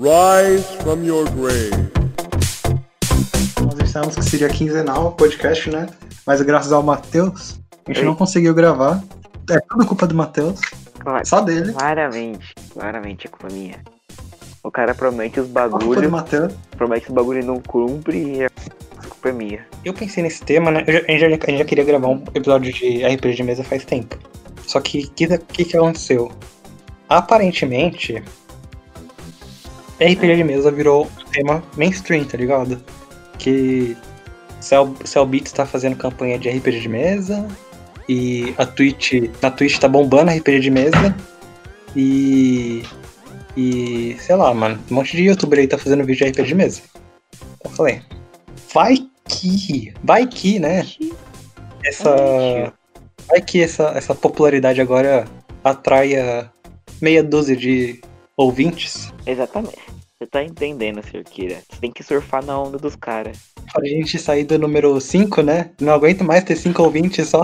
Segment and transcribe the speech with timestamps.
[0.00, 1.90] Rise from your grave.
[3.62, 5.88] Nós dissemos que seria quinzenal o podcast, né?
[6.26, 9.02] Mas graças ao Matheus, a gente não conseguiu gravar.
[9.50, 10.60] É tudo culpa do Matheus.
[11.00, 11.72] Claro, Só dele.
[11.72, 13.78] Claramente, claramente é culpa minha.
[14.62, 16.52] O cara promete os Só culpa do bagulho, Matheus.
[16.76, 18.50] promete os bagulho e não cumpre e a
[19.08, 19.66] culpa é minha.
[19.84, 20.84] Eu pensei nesse tema, né?
[20.86, 23.42] Eu já- a, gente já, a gente já queria gravar um episódio de RPG de
[23.42, 24.16] mesa faz tempo.
[24.66, 26.30] Só que o que, que, que aconteceu?
[27.08, 28.22] Aparentemente,
[30.00, 32.82] RPG de mesa virou um tema mainstream, tá ligado?
[33.38, 33.96] Que
[34.60, 37.46] Cell, Cellbeats tá fazendo campanha de RPG de mesa.
[38.08, 39.30] E a Twitch.
[39.42, 41.14] Na Twitch tá bombando RPG de mesa.
[41.94, 42.82] E.
[43.56, 44.16] E.
[44.18, 44.80] sei lá, mano.
[44.90, 46.82] Um monte de youtuber aí tá fazendo vídeo de RPG de mesa.
[47.64, 48.02] Eu falei.
[48.72, 48.96] Vai
[49.28, 49.92] que.
[50.02, 50.86] Vai que, né?
[51.84, 52.72] Essa.
[53.28, 55.26] Vai que essa, essa popularidade agora
[55.62, 56.50] atraia
[57.00, 58.00] meia dúzia de
[58.40, 59.12] ouvintes.
[59.26, 59.78] Exatamente.
[60.18, 61.22] Você tá entendendo, Sr.
[61.24, 61.58] Kira.
[61.68, 63.38] Você tem que surfar na onda dos caras.
[63.72, 65.70] Pra gente sair do número 5, né?
[65.80, 67.42] Não aguento mais ter 5 ouvintes só.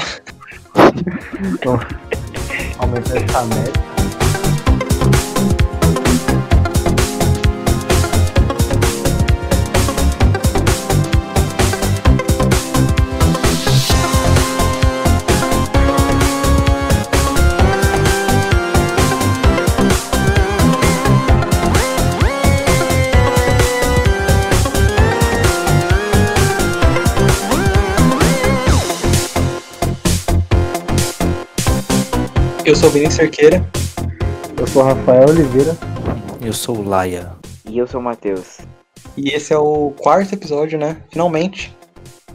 [2.79, 3.96] Aumentar essa média.
[32.67, 33.64] Eu sou o Vinícius Cerqueira.
[34.59, 35.77] Eu sou Rafael Oliveira.
[36.45, 37.31] Eu sou o Laia.
[37.64, 38.59] E eu sou o Matheus.
[39.17, 40.97] E esse é o quarto episódio, né?
[41.09, 41.72] Finalmente,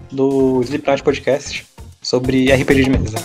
[0.10, 1.68] do Slipknot Podcast
[2.02, 3.18] sobre RPG de mesa.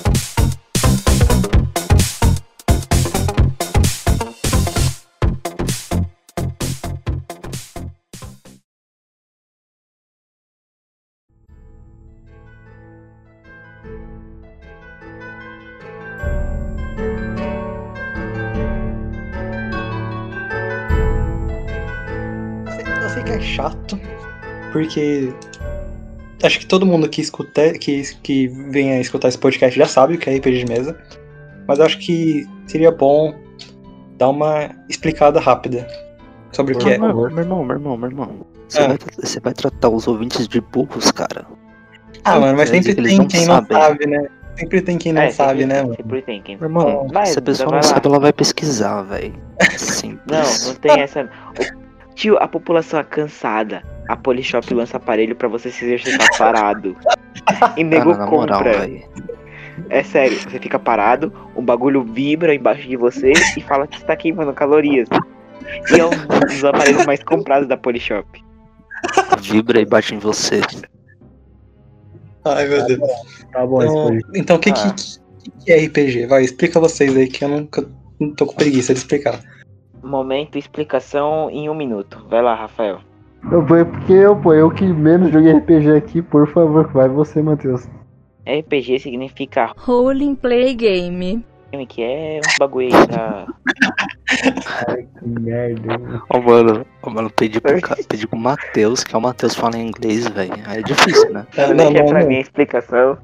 [24.77, 25.33] Porque
[26.43, 30.19] acho que todo mundo que escuta, que, que venha escutar esse podcast já sabe o
[30.19, 30.99] que é RPG de mesa.
[31.67, 33.35] Mas acho que seria bom
[34.19, 35.87] dar uma explicada rápida
[36.53, 36.99] sobre o que é.
[36.99, 38.47] Meu, irmão, meu irmão, meu irmão, meu irmão.
[38.69, 38.89] Você, Ah.
[38.89, 41.47] vai, você vai tratar os ouvintes de burros, cara.
[42.23, 43.77] Ah, mano, mas sempre tem não quem sabem.
[43.77, 44.29] não sabe, né?
[44.59, 45.95] Sempre tem quem não É, sabe, sempre, né, mano?
[45.97, 46.57] Sempre tem quem.
[46.57, 49.35] Meu irmão, Vai, se a pessoa não sabe, ela vai pesquisar, velho.
[49.79, 50.21] Simples.
[50.27, 51.31] Não, não tem essa.
[52.17, 53.83] Tio, a população é cansada.
[54.09, 56.97] A Polishop lança aparelho pra você se exercitar parado.
[57.77, 58.79] E nego Cara, moral, compra.
[58.81, 59.05] velho.
[59.91, 64.17] É sério, você fica parado, o bagulho vibra embaixo de você e fala que está
[64.17, 65.07] queimando calorias.
[65.93, 66.11] E é um
[66.47, 68.43] dos aparelhos mais comprados da Polishop.
[69.43, 70.63] Vibra e bate em você.
[72.45, 73.01] Ai, meu Deus.
[73.53, 74.95] Tá bom esse Então, então o que, Ah.
[74.95, 76.27] que, que é RPG?
[76.27, 77.87] Vai, explica vocês aí, que eu nunca
[78.19, 79.41] não tô com preguiça de explicar.
[80.07, 82.25] Momento, explicação em um minuto.
[82.29, 83.01] Vai lá, Rafael.
[83.51, 87.43] Eu vou porque eu, pô, eu que menos joguei RPG aqui, por favor, vai você,
[87.43, 87.89] Matheus.
[88.47, 91.45] RPG significa Role Play Game.
[91.73, 93.47] game, que é um bagulho aí pra.
[94.89, 96.23] Ai, que merda.
[96.31, 97.75] Ó, mano, ó, mano, pedi pro,
[98.09, 100.53] pedi pro Matheus, que é o Matheus fala em inglês, velho.
[100.67, 101.47] Aí é difícil, né?
[101.53, 102.29] Ah, Deixa não, não, pra não.
[102.29, 103.19] mim a explicação.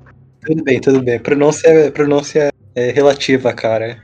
[0.45, 1.19] Tudo bem, tudo bem.
[1.21, 3.99] Pronúncia, pronúncia é relativa, cara.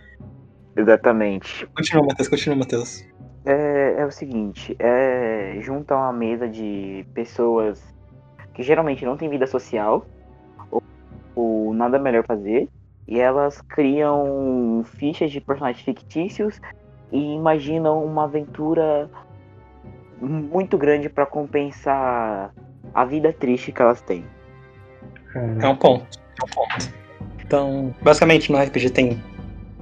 [0.78, 1.66] Exatamente.
[1.74, 3.04] Continua, Matheus, continua, Matheus.
[3.44, 7.82] É, é o seguinte, é, junta uma mesa de pessoas
[8.54, 10.06] que geralmente não têm vida social
[10.70, 10.82] ou,
[11.34, 12.68] ou nada melhor fazer
[13.08, 16.60] e elas criam fichas de personagens fictícios
[17.10, 19.10] e imaginam uma aventura
[20.20, 22.54] muito grande para compensar
[22.94, 24.24] a vida triste que elas têm.
[25.34, 26.06] É um ponto.
[26.40, 26.94] É um ponto.
[27.44, 29.22] Então, basicamente, no RPG tem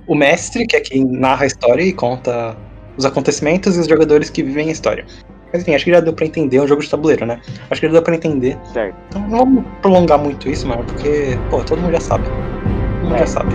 [0.06, 2.56] o mestre, que é quem narra a história e conta
[2.96, 5.04] os acontecimentos, e os jogadores que vivem a história.
[5.52, 6.56] Mas enfim, acho que já deu pra entender.
[6.56, 7.40] É um jogo de tabuleiro, né?
[7.70, 8.58] Acho que já deu pra entender.
[8.72, 8.96] Certo.
[9.08, 12.24] Então não vamos prolongar muito isso, mano, porque, pô, todo mundo já sabe.
[12.24, 13.18] Todo mundo É.
[13.20, 13.54] já sabe.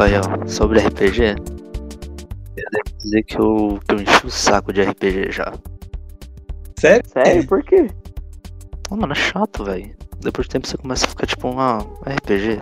[0.00, 1.20] Ó, sobre RPG,
[2.56, 5.52] eu devo dizer que eu, que eu enchi o saco de RPG já.
[6.78, 7.08] Sério?
[7.08, 7.46] Sério?
[7.46, 7.88] Por quê?
[8.84, 9.94] Pô, mano, é chato, velho.
[10.20, 12.60] Depois de tempo você começa a ficar tipo, ah, RPG.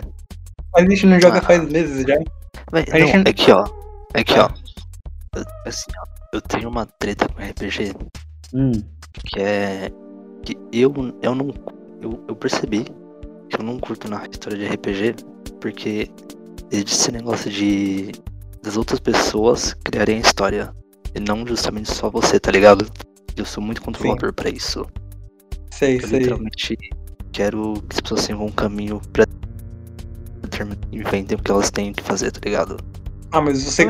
[0.73, 1.41] Mas a gente não joga Ah.
[1.41, 2.15] faz meses já.
[2.71, 3.65] Véi, A não, gente- é que ó.
[4.13, 4.51] É que Ah.
[4.51, 5.37] ó.
[5.39, 6.17] eu- assim, ó.
[6.33, 7.93] Eu tenho uma treta com RPG
[8.53, 8.71] Hum.
[9.25, 9.89] que é.
[10.43, 11.51] Que eu, eu não.
[12.01, 12.83] Eu, eu percebi
[13.49, 15.15] que eu não curto na história de RPG
[15.59, 16.09] porque
[16.71, 18.11] esse negócio de.
[18.63, 20.73] das outras pessoas criarem a história.
[21.15, 22.85] E não justamente só você, tá ligado?
[23.35, 24.85] Eu sou muito controlador pra isso.
[25.71, 26.19] Sei, Eu sei.
[26.19, 26.77] literalmente
[27.31, 29.25] quero que as pessoas sigam um caminho pra
[30.91, 32.77] inventem o que elas têm que fazer, tá ligado?
[33.31, 33.85] Ah, mas você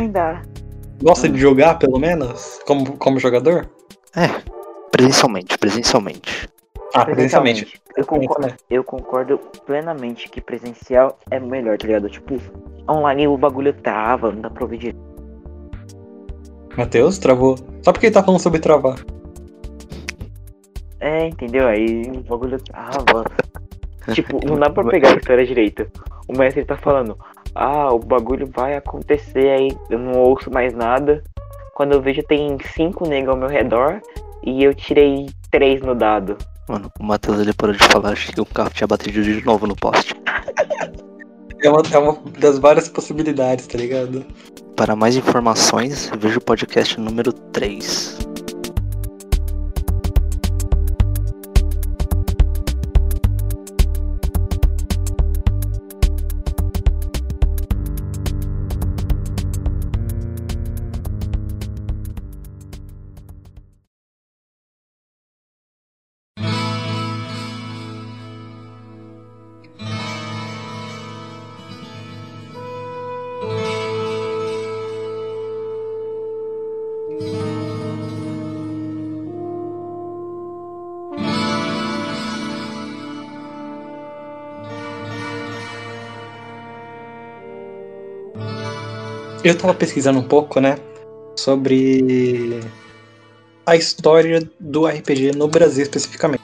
[1.01, 2.59] gosta de jogar, pelo menos?
[2.65, 3.69] Como, como jogador?
[4.15, 4.27] É,
[4.91, 6.49] presencialmente, presencialmente.
[6.93, 7.81] Ah, presencialmente.
[7.95, 8.55] Eu concordo, né?
[8.69, 12.09] eu concordo plenamente que presencial é melhor, tá ligado?
[12.09, 12.35] Tipo,
[12.89, 14.99] online o bagulho trava, não dá pra ouvir direito.
[16.77, 17.57] Matheus, travou.
[17.81, 18.97] Só porque ele tá falando sobre travar.
[20.99, 21.67] É, entendeu?
[21.67, 23.25] Aí o bagulho trava.
[24.13, 25.87] tipo, não dá pra pegar a história direito.
[26.27, 27.17] O mestre tá falando,
[27.55, 31.23] ah, o bagulho vai acontecer aí, eu não ouço mais nada.
[31.73, 34.01] Quando eu vejo tem cinco negros ao meu redor
[34.43, 36.37] e eu tirei três no dado.
[36.67, 39.65] Mano, o Matheus ele parou de falar, achei que o carro tinha batido de novo
[39.67, 40.13] no poste.
[41.63, 44.23] É uma, é uma das várias possibilidades, tá ligado?
[44.75, 48.26] Para mais informações, veja o podcast número 3.
[89.43, 90.77] Eu tava pesquisando um pouco, né?
[91.37, 92.59] Sobre
[93.65, 96.41] a história do RPG no Brasil especificamente.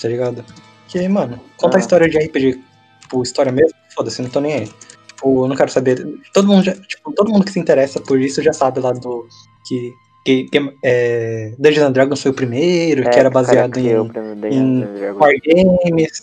[0.00, 0.44] Tá ligado?
[0.88, 1.78] Que, mano, conta Ah.
[1.78, 2.60] a história de RPG,
[3.00, 4.70] tipo, história mesmo, foda-se, não tô nem aí.
[5.06, 6.04] Tipo, eu não quero saber.
[6.34, 9.26] Todo mundo já, tipo, todo mundo que se interessa por isso já sabe lá do.
[9.66, 9.92] Que.
[10.24, 13.88] que, que é, Dungeons and Dragons foi o primeiro, que era baseado em
[14.50, 16.22] em War Games.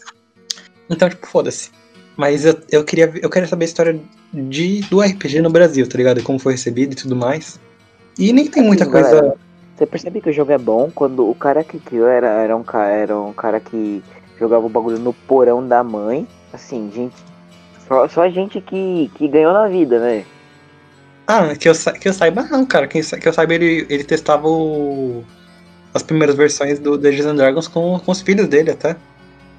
[0.89, 1.71] Então, tipo, foda-se.
[2.19, 3.99] Mas eu, eu queria eu quero saber a história
[4.33, 6.21] de, do RPG no Brasil, tá ligado?
[6.21, 7.57] Como foi recebido e tudo mais.
[8.17, 9.09] E nem tem muita Assim, coisa.
[9.21, 9.35] galera,
[9.77, 12.61] Você percebe que o jogo é bom quando o cara que criou era, era, um,
[12.61, 14.03] ca- era um cara que
[14.37, 16.27] jogava o bagulho no porão da mãe.
[16.51, 17.15] Assim, gente.
[17.87, 20.25] Só, só gente que, que ganhou na vida, né?
[21.25, 22.85] Ah, que eu, que eu saiba não, cara.
[22.85, 25.23] Que, que eu saiba ele, ele testava o-
[25.93, 28.97] as primeiras versões do Dungeons Dragons com, com os filhos dele até.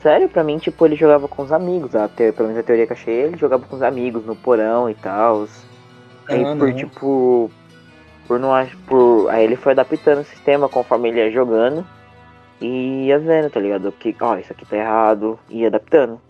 [0.03, 1.95] Sério, pra mim, tipo, ele jogava com os amigos.
[1.95, 4.35] A te- pelo menos a teoria que eu achei, ele jogava com os amigos no
[4.35, 5.47] porão e tal.
[6.29, 6.77] Aí Ah, por não.
[6.77, 7.51] tipo.
[8.27, 8.51] Por não
[8.87, 11.85] por Aí ele foi adaptando o sistema conforme ele ia jogando.
[12.61, 13.91] E ia vendo, tá ligado?
[13.93, 15.39] Porque, ó, isso aqui tá errado.
[15.49, 16.21] E ia adaptando.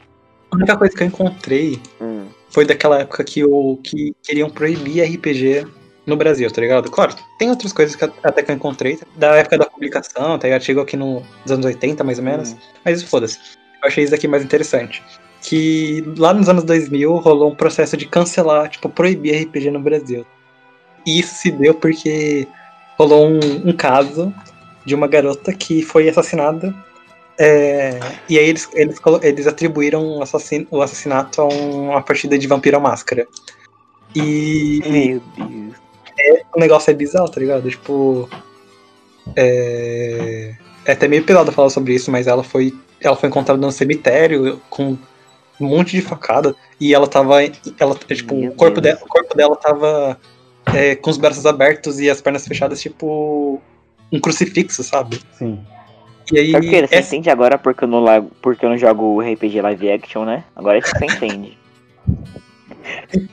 [0.53, 2.27] A única coisa que eu encontrei Hum.
[2.49, 5.67] foi daquela época que, o, que queriam proibir RPG
[6.07, 6.91] no Brasil, tá ligado?
[6.91, 10.63] Claro, tem outras coisas que até que eu encontrei, da época da publicação, tá ligado?
[10.63, 12.53] Chegou aqui no, nos anos 80, mais ou menos.
[12.53, 12.57] Hum.
[12.85, 13.39] Mas foda-se.
[13.83, 15.03] Eu achei isso aqui mais interessante.
[15.43, 20.27] Que lá nos anos 2000 rolou um processo de cancelar, tipo, proibir RPG no Brasil.
[21.07, 22.47] E isso se deu porque
[22.99, 23.41] rolou um,
[23.71, 24.33] um caso
[24.85, 26.75] de uma garota que foi assassinada.
[27.39, 30.19] é, e aí eles, eles, eles atribuíram o,
[30.71, 33.27] o assassinato a um- uma partida de Vampiro à Máscara.
[34.15, 35.75] E Meu Deus.
[36.55, 37.71] o negócio é bizarro, tá ligado?
[37.71, 38.29] Tipo.
[39.37, 40.55] É,
[40.85, 42.75] é até meio pelado falar sobre isso, mas ela foi.
[43.01, 44.97] Ela foi encontrada no cemitério com
[45.61, 46.55] um monte de facada.
[46.79, 47.43] E ela tava.
[47.43, 48.97] Ela, tipo, Meu o corpo, Deus.
[48.97, 50.19] dela, o corpo dela tava
[50.75, 53.61] é, com os braços abertos e as pernas fechadas, tipo.
[54.13, 55.21] Um crucifixo, sabe?
[55.33, 55.61] Sim.
[56.33, 56.51] E aí.
[56.53, 56.87] Sabe quê?
[56.87, 60.25] Você essa- entende agora porque eu, não lago, porque eu não jogo RPG live action,
[60.25, 60.45] né?
[60.57, 61.57] Agora isso você entende.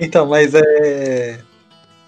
[0.00, 1.38] Então, mas é.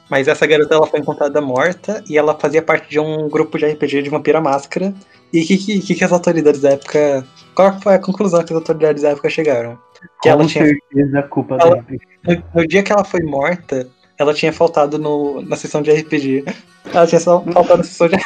[0.09, 3.65] Mas essa garota ela foi encontrada morta e ela fazia parte de um grupo de
[3.67, 4.93] RPG de Vampira Máscara.
[5.33, 7.25] E o que, que, que as autoridades da época.
[7.55, 9.79] Qual foi a conclusão que as autoridades da época chegaram?
[10.23, 10.65] Que Com ela tinha.
[10.67, 12.01] certeza a culpa Ela- RPG.
[12.27, 16.45] No, no dia que ela foi morta, ela tinha faltado no, na sessão de RPG.
[16.93, 18.17] Ela tinha só faltado na sessão de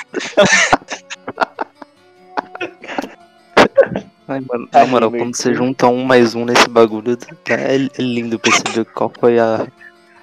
[4.27, 7.17] Ai, mano, na moral, quando você junta um mais um nesse bagulho,
[7.51, 9.67] é, é lindo perceber qual foi a.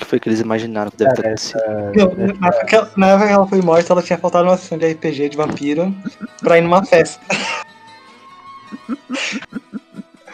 [0.02, 1.62] O que foi que eles imaginaram que deve ter acontecido.
[1.96, 4.58] Não, na, época que ela, na época que ela foi morta, ela tinha faltado numa
[4.58, 5.94] sessão de RPG de vampiro
[6.42, 7.22] pra ir numa festa.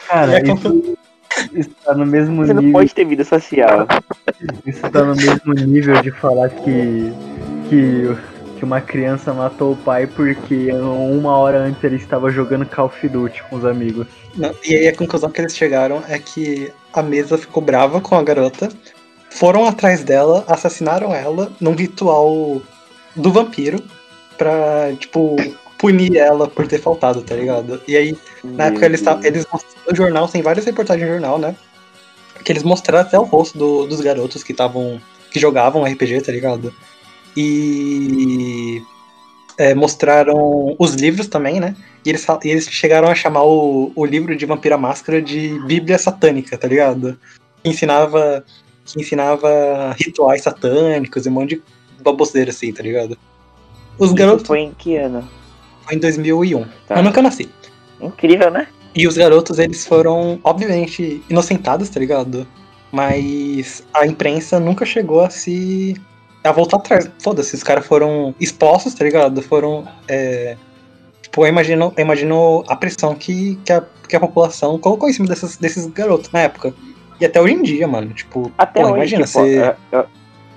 [0.08, 0.98] Cara, isso,
[1.54, 2.80] Isso tá no mesmo Você não nível.
[2.80, 3.88] pode ter vida social.
[4.66, 7.12] Isso tá no mesmo nível de falar que,
[7.70, 8.16] que,
[8.58, 13.08] que uma criança matou o pai porque uma hora antes ele estava jogando Call of
[13.08, 14.08] Duty com os amigos.
[14.36, 18.16] Não, e aí a conclusão que eles chegaram é que a mesa ficou brava com
[18.16, 18.70] a garota,
[19.30, 22.62] foram atrás dela, assassinaram ela num ritual
[23.16, 23.84] do vampiro
[24.38, 25.36] pra, tipo,
[25.78, 27.82] punir ela por ter faltado, tá ligado?
[27.88, 29.46] E aí, na época, eles, eles
[29.88, 31.56] no jornal, tem várias reportagens no jornal, né?
[32.44, 35.00] Que eles mostraram até o rosto do- dos garotos que estavam.
[35.32, 36.74] que jogavam RPG, tá ligado?
[37.36, 38.82] E.
[39.58, 41.76] é, mostraram os livros também, né?
[42.06, 45.98] E eles, e eles chegaram a chamar o, o livro de Vampira Máscara de Bíblia
[45.98, 47.20] Satânica, tá ligado?
[47.64, 48.44] Que ensinava,
[48.88, 51.62] que ensinava rituais satânicos e um monte de
[52.02, 53.18] baboseira assim, tá ligado?
[53.98, 55.28] Os Isso garotos foi em que ano?
[55.84, 56.66] foi em 2001.
[56.88, 56.96] Tá.
[56.96, 57.50] Eu nunca nasci.
[58.00, 58.68] Incrível, né?
[58.96, 62.48] E os garotos, eles foram, obviamente, inocentados, tá ligado?
[62.92, 65.96] Mas a imprensa nunca chegou a se.
[66.44, 67.10] a voltar atrás.
[67.20, 69.42] Foda-se, os caras foram expostos, tá ligado?
[69.42, 69.88] Foram.
[70.08, 70.58] É...
[71.22, 75.14] Tipo, eu imagino, eu imagino a pressão que, que, a, que a população colocou em
[75.14, 76.74] cima dessas, desses garotos na época.
[77.20, 78.14] E até hoje em dia, mano.
[78.14, 79.76] Tipo, Até pô, hoje, imagina tipo, você.
[79.92, 80.06] é,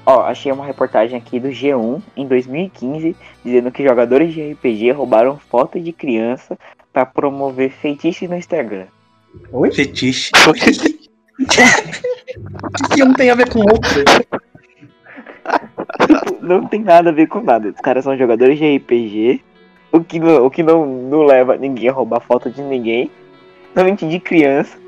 [0.05, 5.39] ó, achei uma reportagem aqui do G1 em 2015 dizendo que jogadores de RPG roubaram
[5.39, 6.59] foto de criança
[6.93, 8.87] pra promover feitiço no Instagram.
[9.53, 9.71] Oi?
[9.71, 10.31] Fetiche.
[12.95, 14.05] que um tem a ver com o outro.
[16.41, 17.69] Não tem nada a ver com nada.
[17.69, 19.41] Os caras são jogadores de RPG,
[19.93, 23.11] o que não, o que não, não leva ninguém a roubar foto de ninguém,
[23.75, 24.79] somente de criança.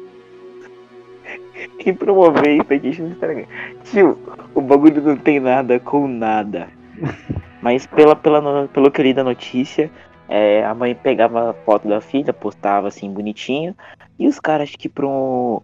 [1.85, 3.45] E promover feitiço no Instagram.
[3.85, 4.19] Tio,
[4.55, 6.69] o bagulho não tem nada com nada.
[7.61, 9.91] Mas pela, pela, no- pelo que eu li da notícia,
[10.29, 13.75] é, a mãe pegava a foto da filha, postava assim bonitinho,
[14.19, 15.63] e os caras que pro,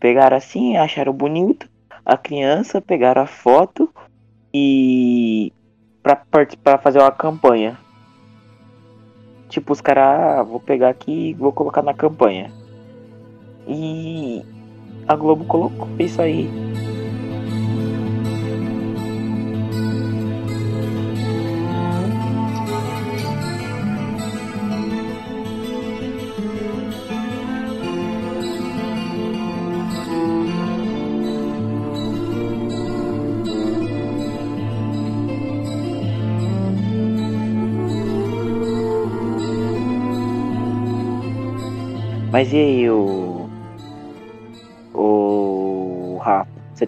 [0.00, 1.68] pegaram assim, acharam bonito,
[2.04, 3.88] a criança, pegaram a foto
[4.52, 5.52] e
[6.02, 6.16] pra,
[6.62, 7.78] pra fazer uma campanha.
[9.48, 12.50] Tipo, os caras, ah, vou pegar aqui e vou colocar na campanha.
[13.66, 14.42] E
[15.06, 16.50] a Globo colocou isso aí.
[42.34, 42.90] Mas e aí,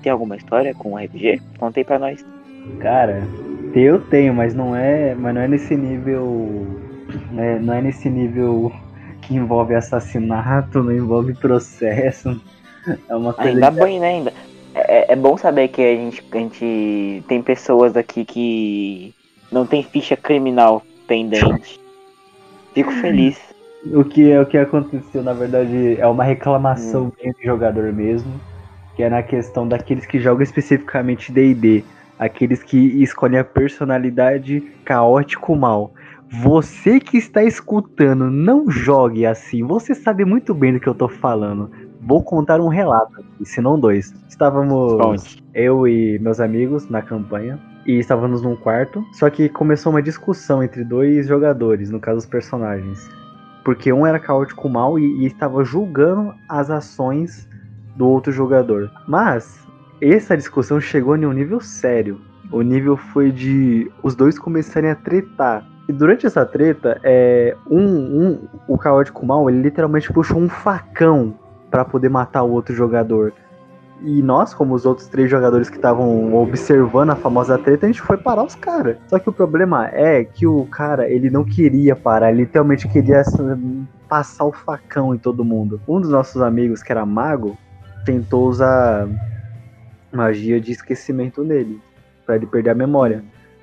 [0.06, 1.42] tem alguma história com RPG?
[1.58, 2.24] Conta aí pra nós.
[2.78, 3.24] Cara,
[3.74, 6.64] eu tenho, mas não é, mas não é nesse nível,
[7.32, 8.70] né, não é nesse nível
[9.22, 12.40] que envolve assassinato, não envolve processo.
[13.08, 14.08] É uma coisa Ainda que- bem, né?
[14.10, 14.32] Ainda.
[14.76, 19.12] É, é bom saber que a gente, a gente tem pessoas aqui que
[19.50, 21.80] não tem ficha criminal pendente.
[22.74, 23.40] Fico feliz.
[23.92, 28.30] O que é o que aconteceu, na verdade, é uma reclamação bem de jogador mesmo,
[28.96, 31.84] que é na questão daqueles que jogam especificamente D&D,
[32.18, 35.92] aqueles que escolhem a personalidade caótico mal.
[36.30, 39.62] Você que está escutando, não jogue assim.
[39.62, 41.70] Você sabe muito bem do que eu tô falando.
[42.00, 44.14] Vou contar um relato se não dois.
[44.28, 50.02] Estávamos eu e meus amigos na campanha e estávamos num quarto, só que começou uma
[50.02, 53.08] discussão entre dois jogadores, no caso os personagens.
[53.62, 57.46] Porque um era caótico mal e, e estava julgando as ações
[57.96, 58.90] do outro jogador.
[59.06, 59.66] Mas
[60.00, 62.20] essa discussão chegou em um nível sério.
[62.52, 65.66] O nível foi de os dois começarem a tretar.
[65.88, 71.34] E durante essa treta, é, um, um, o caótico mal, ele literalmente puxou um facão
[71.70, 73.32] para poder matar o outro jogador.
[74.02, 78.02] E nós, como os outros três jogadores que estavam observando a famosa treta, a gente
[78.02, 78.98] foi parar os caras.
[79.08, 83.20] Só que o problema é que o cara, ele não queria parar, ele literalmente queria
[83.20, 85.80] assim, passar o facão em todo mundo.
[85.88, 87.56] Um dos nossos amigos, que era mago,
[88.06, 89.08] tentou usar
[90.12, 91.80] magia de esquecimento nele,
[92.24, 93.22] para ele perder a memória.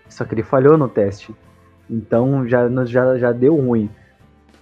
[0.09, 1.33] Só que ele falhou no teste.
[1.89, 3.89] Então já, já, já deu ruim.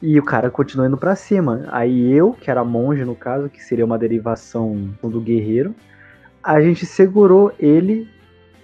[0.02, 1.66] E o cara continuou indo pra cima.
[1.70, 5.76] Aí eu, que era monge no caso, que seria uma derivação do guerreiro,
[6.44, 8.08] a gente segurou ele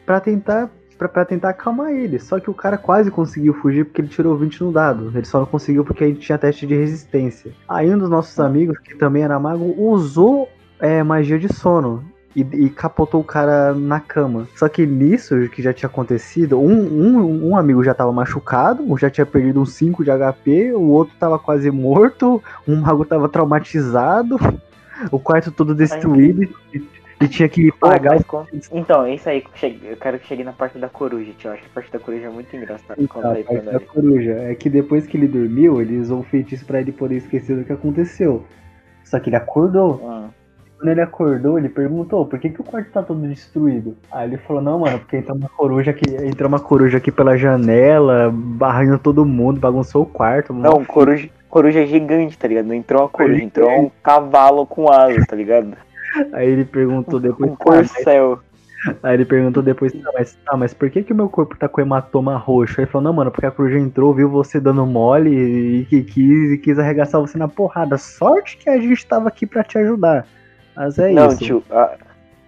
[0.06, 2.18] pra tentar pra tentar acalmar ele.
[2.18, 5.12] Só que o cara quase conseguiu fugir porque ele tirou 20 no dado.
[5.14, 7.52] Ele só não conseguiu porque a gente tinha teste de resistência.
[7.70, 12.04] Aí um dos nossos amigos, que também era mago, usou é, magia de sono.
[12.36, 14.48] E, e capotou o cara na cama.
[14.56, 18.96] Só que nisso que já tinha acontecido, um, um, um amigo já tava machucado, um
[18.96, 23.28] já tinha perdido uns 5 de HP, o outro tava quase morto, um mago tava
[23.28, 24.38] traumatizado.
[25.12, 26.44] o quarto todo destruído
[26.74, 26.84] e,
[27.22, 29.44] e tinha que Pô, pagar mas com- Então, é isso aí.
[29.84, 31.50] eu quero que chegue na parte da coruja, tio.
[31.50, 33.02] Eu acho que a parte da coruja é muito engraçada.
[33.02, 36.66] Então, a parte da coruja é que depois que ele dormiu, ele usou o feitiço
[36.66, 38.46] pra ele poder esquecer do que aconteceu.
[39.04, 40.02] Só que ele acordou.
[40.08, 40.30] Ah,
[40.78, 43.96] Quando ele acordou, ele perguntou por que, que o quarto tá todo destruído.
[44.12, 47.36] Aí ele falou, não, mano, porque entrou uma coruja aqui, entrou uma coruja aqui pela
[47.36, 50.54] janela, barrando todo mundo, bagunçou o quarto.
[50.54, 52.68] Não, coruja, coruja gigante, tá ligado?
[52.68, 55.76] Não entrou uma coruja, entrou um cavalo com asas, tá ligado?
[56.32, 57.52] Aí ele perguntou depois.
[57.52, 58.40] Um "Tá, mas- corcel.
[59.02, 61.68] Aí ele perguntou depois, tá, mas, tá, mas por que, que o meu corpo tá
[61.68, 62.76] com hematoma roxo?
[62.80, 65.32] Aí ele falou, não, mano, porque a coruja entrou, viu você dando mole
[65.82, 67.98] e, que quis, e quis arregaçar você na porrada.
[67.98, 70.28] Sorte que a gente tava aqui pra te ajudar.
[70.78, 71.38] Mas é Não, isso.
[71.40, 71.96] tio, a-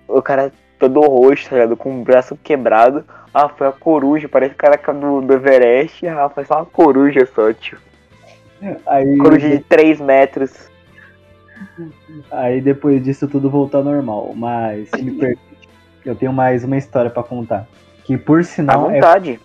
[0.08, 1.76] o cara todo roxo, tá ligado?
[1.76, 3.04] Com o braço quebrado.
[3.34, 6.08] Ah, foi a coruja, parece o cara do, do Everest.
[6.08, 7.78] Ah, foi só uma coruja só, tio.
[8.86, 10.70] Aí, Coruja de 3 metros.
[12.32, 14.34] aí depois disso tudo voltou ao normal.
[14.36, 15.42] Mas se me permite,
[16.06, 17.68] eu tenho mais uma história pra contar.
[18.04, 19.40] Que por À sinal é vontade.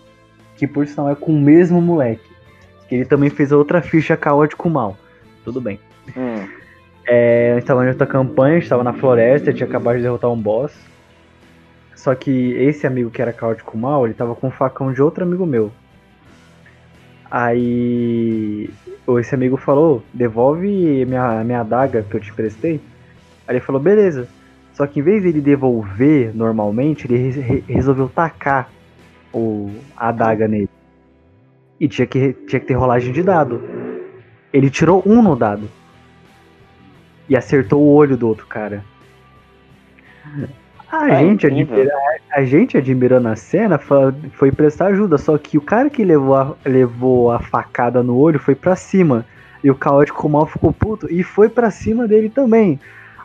[0.55, 2.29] que por sinal é com o mesmo moleque.
[2.89, 4.97] Que ele também fez outra ficha caótico mal.
[5.43, 5.79] Tudo bem.
[6.15, 6.47] Hum.
[7.07, 10.03] É, a gente tava em outra campanha, a gente tava na floresta, tinha acabado de
[10.03, 10.73] derrotar um boss.
[11.95, 15.23] Só que esse amigo que era caótico mal, ele tava com um facão de outro
[15.23, 15.71] amigo meu.
[17.29, 18.69] Aí
[19.05, 22.79] o- esse amigo falou, devolve minha, minha adaga que eu te emprestei.
[23.47, 24.27] Aí ele falou, beleza.
[24.73, 28.69] Só que em vez dele devolver normalmente, ele re- resolveu tacar
[29.33, 30.69] o, a adaga nele.
[31.79, 33.61] E tinha que, tinha que ter rolagem de dado.
[34.51, 35.69] Ele tirou um no dado.
[37.29, 38.83] E acertou o olho do outro cara.
[40.91, 41.73] A Ah, gente, incrível.
[41.75, 41.93] admira,
[42.31, 46.55] a gente admirando a cena foi prestar ajuda, só que o cara que levou a,
[46.65, 49.25] levou a facada no olho foi pra cima.
[49.63, 52.79] E o caótico mal ficou puto e foi pra cima dele também.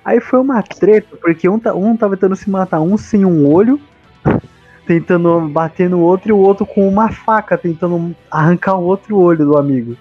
[0.04, 3.78] Aí foi uma treta, porque um, um tava tentando se matar, um sem um olho,
[4.86, 9.44] tentando bater no outro, e o outro com uma faca, tentando arrancar o outro olho
[9.44, 9.96] do amigo.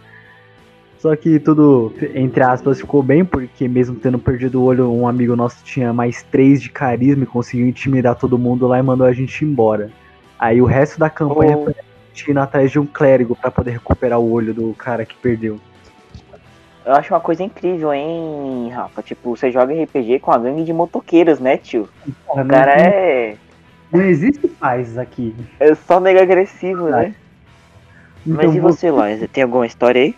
[0.99, 5.33] Só que tudo, entre aspas, ficou bem, porque mesmo tendo perdido o olho, um amigo
[5.35, 9.13] nosso tinha mais três de carisma e conseguiu intimidar todo mundo lá e mandou a
[9.13, 9.89] gente embora.
[10.37, 11.63] Aí o resto da campanha Oh.
[11.65, 11.83] foi a
[12.13, 15.57] gente indo atrás de um clérigo pra poder recuperar o olho do cara que perdeu.
[16.85, 19.01] Eu acho uma coisa incrível, hein, Rafa?
[19.01, 21.87] Tipo, você joga RPG com a gangue de motoqueiros, né, tio?
[22.25, 23.35] Porra, O não, cara não- é,
[23.91, 25.33] não existe paz aqui.
[25.61, 27.13] é só mega agressivo, né?
[28.27, 29.25] Então, Mas e você, Lois?
[29.31, 30.15] Tem alguma história aí?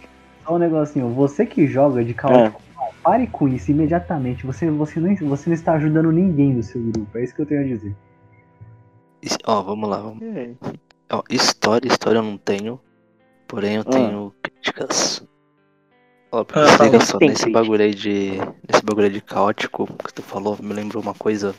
[0.52, 2.62] Um negocinho, você que joga de caótico,
[3.04, 4.46] pare com isso imediatamente.
[4.46, 7.18] Você, você, não, você não está ajudando ninguém do seu grupo.
[7.18, 7.96] É isso que eu tenho a dizer.
[9.46, 9.98] Ó, vamos lá.
[10.02, 10.22] Vamos.
[11.12, 12.80] Ó, história, história eu não tenho.
[13.48, 13.90] Porém eu Ah.
[13.92, 15.28] tenho críticas.
[16.32, 17.52] Ó, porque Ah, liga só, nesse crítica.
[17.52, 18.32] bagulho aí de.
[18.70, 21.54] Nesse bagulho aí de caótico que tu falou, me lembrou uma coisa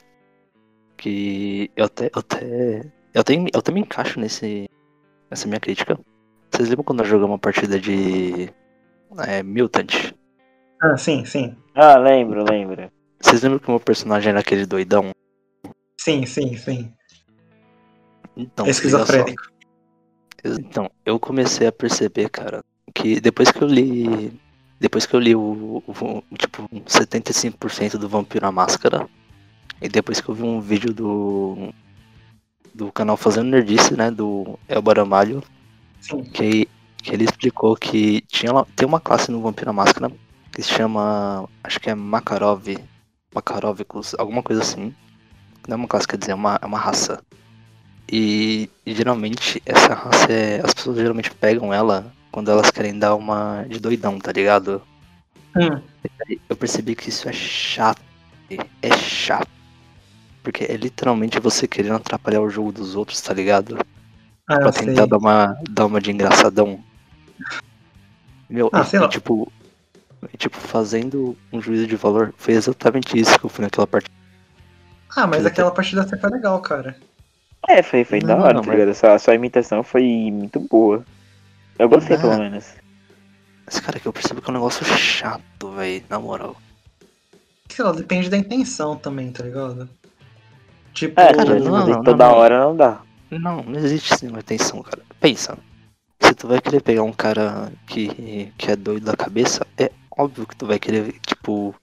[0.97, 2.07] que eu até.
[2.07, 2.83] Eu até.
[3.15, 4.69] Eu até, eu até me encaixo nesse.
[5.31, 5.99] nessa minha crítica.
[6.51, 8.51] Vocês lembram quando nós jogamos uma partida de.
[9.27, 10.15] É, Mutant?
[10.81, 11.57] Ah, sim, sim.
[11.75, 12.91] Ah, lembro, lembro.
[13.21, 15.11] Vocês lembram que o meu personagem era aquele doidão?
[16.01, 16.93] Sim, sim, sim.
[18.37, 19.43] Então, É esquizofrênico.
[20.45, 22.61] Então, eu comecei a perceber, cara,
[22.95, 24.33] que depois que eu li.
[24.81, 29.09] Depois que eu li o, o- o, tipo 75% do Vampiro à Máscara,
[29.81, 31.73] e depois que eu vi um vídeo do.
[32.75, 34.11] do canal Fazendo Nerdice, né?
[34.11, 35.41] Do Elbar Amalho,
[36.01, 36.25] Sim.
[36.25, 36.67] que,
[37.03, 40.11] que ele explicou que tinha, tem uma classe no Vampiro à Máscara
[40.53, 41.49] que se chama.
[41.65, 42.77] acho que é Makarov.
[43.35, 44.95] Makarovicus, alguma coisa assim.
[45.67, 47.23] Não é uma classe, quer dizer, é uma, é uma raça.
[48.11, 50.61] E, e geralmente essa raça é.
[50.63, 54.83] As pessoas geralmente pegam ela quando elas querem dar uma de doidão, tá ligado?
[55.57, 55.81] Hum.
[56.49, 58.03] Eu percebi que isso é chato.
[58.83, 59.49] É chato.
[60.43, 63.79] Porque é literalmente você querendo atrapalhar o jogo dos outros, tá ligado?
[64.47, 64.87] Ah, pra sei.
[64.87, 66.83] tentar dar uma, dar uma de engraçadão.
[68.49, 69.09] Meu, Ah, e- sei e, lá.
[69.09, 69.51] tipo.
[70.33, 74.15] e, tipo, fazendo um juízo de valor, foi exatamente isso que eu fui naquela partida.
[75.17, 76.97] Ah, mas aquela partida até foi legal, cara.
[77.69, 79.13] É, foi, foi Não, da hora, não, tá mas- ligado?
[79.15, 80.03] A sua, imitação foi
[80.33, 81.05] muito boa.
[81.79, 82.21] Eu gostei, Ah.
[82.21, 82.67] pelo menos.
[83.65, 86.57] Mas, cara, que eu percebo que é um negócio chato, velho, na moral.
[87.69, 89.89] Sei lá, depende da intenção também, tá ligado?
[90.93, 92.35] Tipo, É, Cara, não, não, toda não.
[92.35, 93.01] hora não dá.
[93.31, 95.01] Não, não existe assim uma atenção, cara.
[95.21, 95.57] Pensa.
[96.25, 100.47] Se tu vai querer pegar um cara que, que é doido da cabeça, é óbvio
[100.47, 101.75] que tu vai querer, tipo,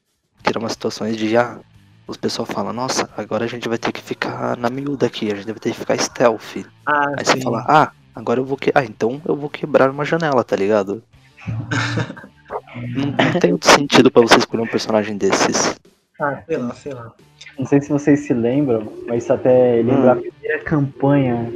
[0.43, 1.59] criar umas situações de ah,
[2.07, 5.35] os pessoal falam, nossa, agora a gente vai ter que ficar na miúda aqui, a
[5.35, 6.65] gente vai ter que ficar stealth.
[6.85, 7.41] ah, Aí você sim.
[7.41, 8.71] fala, ah, agora eu vou que.
[8.73, 11.03] Ah, então eu vou quebrar uma janela, tá ligado?
[11.47, 15.79] não, não tem outro sentido pra você escolher um personagem desses.
[16.19, 17.13] Ah, sei lá, sei lá.
[17.57, 21.47] Não sei se vocês se lembram, mas isso até lembra a primeira campanha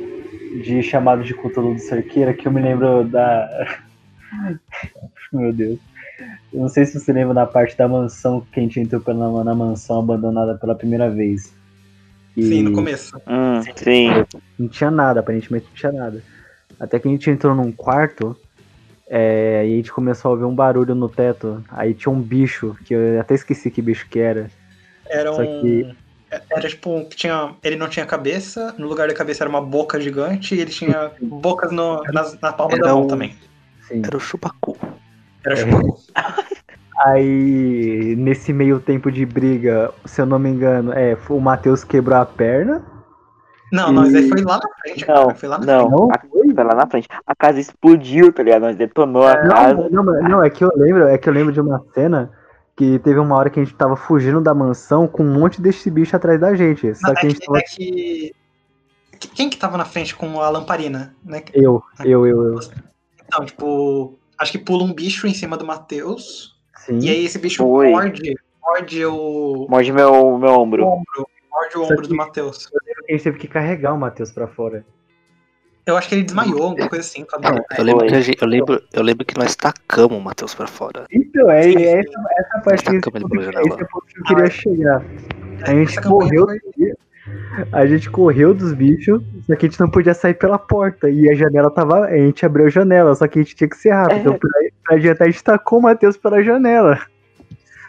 [0.62, 3.80] de chamado de Cthulhu do Cerqueira, que eu me lembro da.
[5.32, 5.80] Meu Deus.
[6.54, 9.44] Eu não sei se você lembra da parte da mansão que a gente entrou pela,
[9.44, 11.54] na mansão abandonada pela primeira vez.
[12.38, 13.16] E Sim, no começo.
[13.28, 14.08] Hum, sim.
[14.58, 16.22] Não tinha nada, aparentemente não tinha nada.
[16.80, 18.38] Até que a gente entrou num quarto
[19.08, 21.64] é, e a gente começou a ouvir um barulho no teto.
[21.70, 24.50] Aí tinha um bicho, que eu até esqueci que bicho que era.
[25.10, 25.36] Era um.
[25.36, 26.03] Só que-
[26.52, 27.54] Era tipo que tinha.
[27.64, 31.12] Ele não tinha cabeça, no lugar da cabeça era uma boca gigante e ele tinha
[31.22, 33.36] bocas no, nas- na palma da Era mão um- também.
[33.88, 34.02] Sim.
[34.06, 34.78] Era o chupacu.
[35.46, 35.64] Era É.
[35.66, 35.98] tipo.
[37.06, 42.18] Aí, nesse meio tempo de briga, se eu não me engano, é, o Matheus quebrou
[42.20, 42.82] a perna.
[43.72, 45.36] Não, não, mas aí foi lá na frente, Não, cara.
[45.36, 45.90] Foi lá na não.
[45.90, 47.08] Não A, foi lá na frente.
[47.26, 48.62] A casa explodiu, tá ligado?
[48.62, 49.74] Nós detonou a casa.
[49.74, 52.32] Não, não, mas- não, é que eu lembro, é que eu lembro de uma cena
[52.76, 55.90] que teve uma hora que a gente tava fugindo da mansão com um monte desse
[55.92, 56.94] bicho atrás da gente.
[56.96, 57.58] Só Não, que a é, gente que, tava.
[57.60, 58.36] é que-
[59.20, 61.44] que- Quem que tava na frente com a lamparina, né?
[61.54, 62.60] Eu, eu, eu, eu.
[63.26, 66.60] Então, tipo, acho que pula um bicho em cima do Matheus.
[66.78, 67.00] Sim.
[67.00, 67.90] E aí esse bicho Foi.
[67.92, 70.86] morde, morde o Morde meu, meu ombro.
[70.86, 71.28] ombro.
[71.52, 72.70] Morde o Só ombro que- do Matheus.
[73.08, 74.86] A gente teve que carregar o Matheus pra fora.
[75.86, 77.26] Eu acho que ele desmaiou, alguma coisa assim.
[77.42, 80.66] Não, eu lembro, que gente- eu, lembro, eu lembro que nós tacamos o Matheus pra
[80.66, 81.06] fora.
[81.12, 81.86] Então, é, Sim, é sim.
[82.10, 85.04] essa, essa parte que, esse é ponto que eu queria chegar.
[85.64, 86.94] A gente Essa campanha correu foi-
[87.72, 91.10] A gente correu dos bichos, só que a gente não podia sair pela porta.
[91.10, 92.06] E a janela tava.
[92.06, 94.16] A gente abriu a janela, só que a gente tinha que ser rápido.
[94.16, 94.20] É.
[94.20, 94.50] Então, pra,
[94.86, 97.00] pra adiantar, a gente tacou o Matheus pela janela.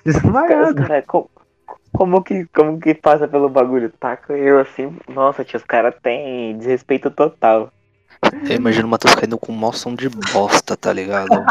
[0.04, 0.83] Desmaiado.
[0.83, 1.30] Cara, como,
[1.92, 3.90] como que, como que passa pelo bagulho?
[3.98, 4.96] Taca eu assim.
[5.09, 7.72] Nossa, tio, os caras têm desrespeito total.
[8.49, 11.44] Eu imagino o Matheus caindo com um mau som de bosta, tá ligado?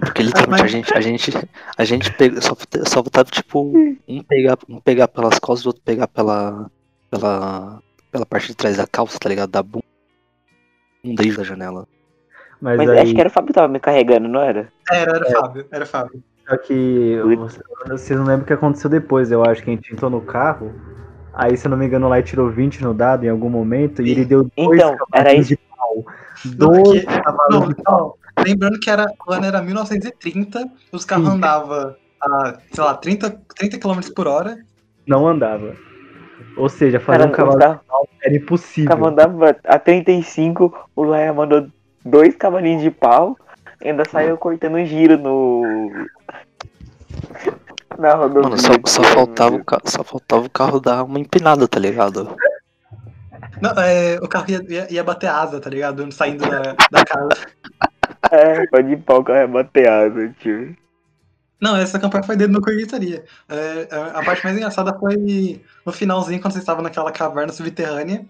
[0.00, 1.32] Porque literalmente a gente, a gente,
[1.76, 2.56] a gente pega, só,
[2.86, 3.72] só tava tipo
[4.06, 6.70] um pegar, um pegar pelas costas e o outro pegar pela,
[7.10, 7.80] pela,
[8.12, 9.50] pela parte de trás da calça, tá ligado?
[9.50, 9.84] Da bunda
[11.04, 11.86] da janela.
[12.60, 14.72] Mas, Mas aí, acho que era o Fábio que tava me carregando, não era?
[14.90, 16.22] Era, era Fábio, era Fábio.
[16.48, 19.30] só que você- vocês não lembram o que aconteceu depois.
[19.30, 20.72] Eu acho que a gente entrou no carro.
[21.34, 24.00] Aí, se eu não me engano, lá ele tirou 20 no dado em algum momento.
[24.02, 25.50] E ele deu dois Então, era isso.
[25.50, 25.58] de
[26.44, 28.18] Dois porque- cavalos não, de pau.
[28.36, 33.30] não, lembrando que era, o ano era 1930, os carros andavam a, sei lá, 30,
[33.56, 34.58] 30 km por hora.
[35.06, 35.74] Não andava.
[36.56, 37.80] Ou seja, fazer Cara, um cavalo os caras
[38.22, 38.88] era impossível.
[38.88, 41.66] cara mandava a 35, o Laia mandou
[42.04, 43.36] dois cavalinhos de pau,
[43.84, 45.62] ainda saiu cortando giro no.
[47.98, 48.42] Na rodovia.
[48.42, 52.34] Mano, só, só, faltava o, ca- só faltava o carro dar uma empinada, tá ligado?
[53.60, 56.10] Não, é, o carro ia, ia, ia bater asa, tá ligado?
[56.12, 57.46] Saindo da, da casa.
[58.30, 60.76] É, pode ir pau, o carro é bateado, tio.
[61.60, 63.24] Não, essa campanha foi dentro do Corguitaria.
[63.48, 68.26] É, a a parte mais engraçada foi no finalzinho, quando vocês estavam naquela caverna subterrânea.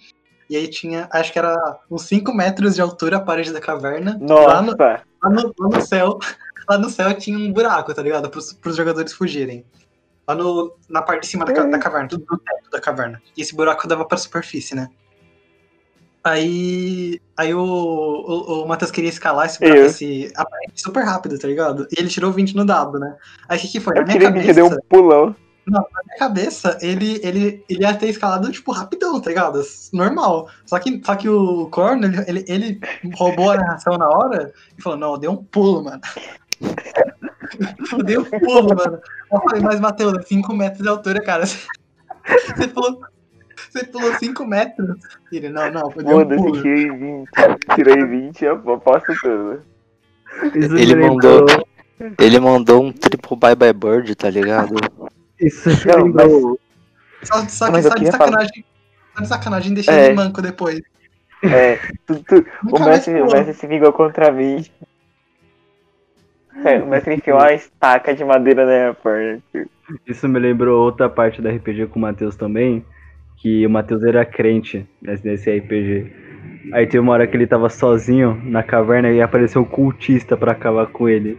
[0.49, 1.57] E aí tinha, acho que era
[1.91, 4.13] uns 5 metros de altura a parede da caverna.
[4.21, 5.03] Lá no, Nossa!
[5.23, 6.19] lá no, lá no céu,
[6.71, 8.31] lá no céu tinha um buraco, tá ligado?
[8.31, 9.65] Pros, pros jogadores fugirem.
[10.29, 13.21] Lá no, na parte de cima da, da caverna, do, do teto da caverna.
[13.37, 14.89] E esse buraco dava pra superfície, né?
[16.27, 19.87] Aí, aí o, o, o Matheus queria escalar esse Eu.
[19.87, 21.87] esse, aparente super rápido, tá ligado?
[21.89, 23.17] E ele tirou 20 no dado, né?
[23.49, 23.95] Aí o que, que foi?
[23.95, 25.37] Na Eu minha queria que cabeça, te deu um pulão.
[25.69, 29.63] na minha cabeça, ele, ele, ele ia ter escalado, tipo, rapidão, tá ligado?
[29.93, 30.49] Normal.
[30.65, 32.81] Só que, só que o Corno, ele, ele, ele
[33.15, 36.01] roubou a narração na hora e falou, não, eu dei um pulo, mano.
[37.93, 39.01] eu dei um pulo, mano.
[39.33, 41.45] Eu falei, mas Matheus, 5 metros de altura, cara.
[41.47, 43.01] Você pulou,
[43.79, 44.97] você pulou 5 metros?
[45.33, 46.63] Ele, não, não, eu dei um pulo.
[46.63, 47.29] tirei 20.
[47.75, 49.63] Tirei 20, eu posso tudo.
[50.55, 51.47] Isso Ele mandou-
[52.21, 54.75] Ele mandou um triple bye bye bird, tá ligado?
[55.41, 56.61] Isso me Não, lembrou.
[57.23, 58.65] Só, só, que, Mas só de sacanagem.
[59.15, 60.07] Só de sacanagem, deixei É.
[60.07, 60.81] ele manco depois.
[61.43, 64.65] É, tu- tu- o, mestre, o mestre se vingou contra mim.
[66.65, 69.43] É, o mestre enfiou uma estaca de madeira na minha perna.
[70.07, 72.85] Isso me lembrou outra parte da RPG com o Matheus também,
[73.37, 76.13] que o Matheus era crente nesse, RPG.
[76.73, 80.53] Aí teve uma hora que ele tava sozinho na caverna e apareceu um cultista pra
[80.53, 81.39] acabar com ele.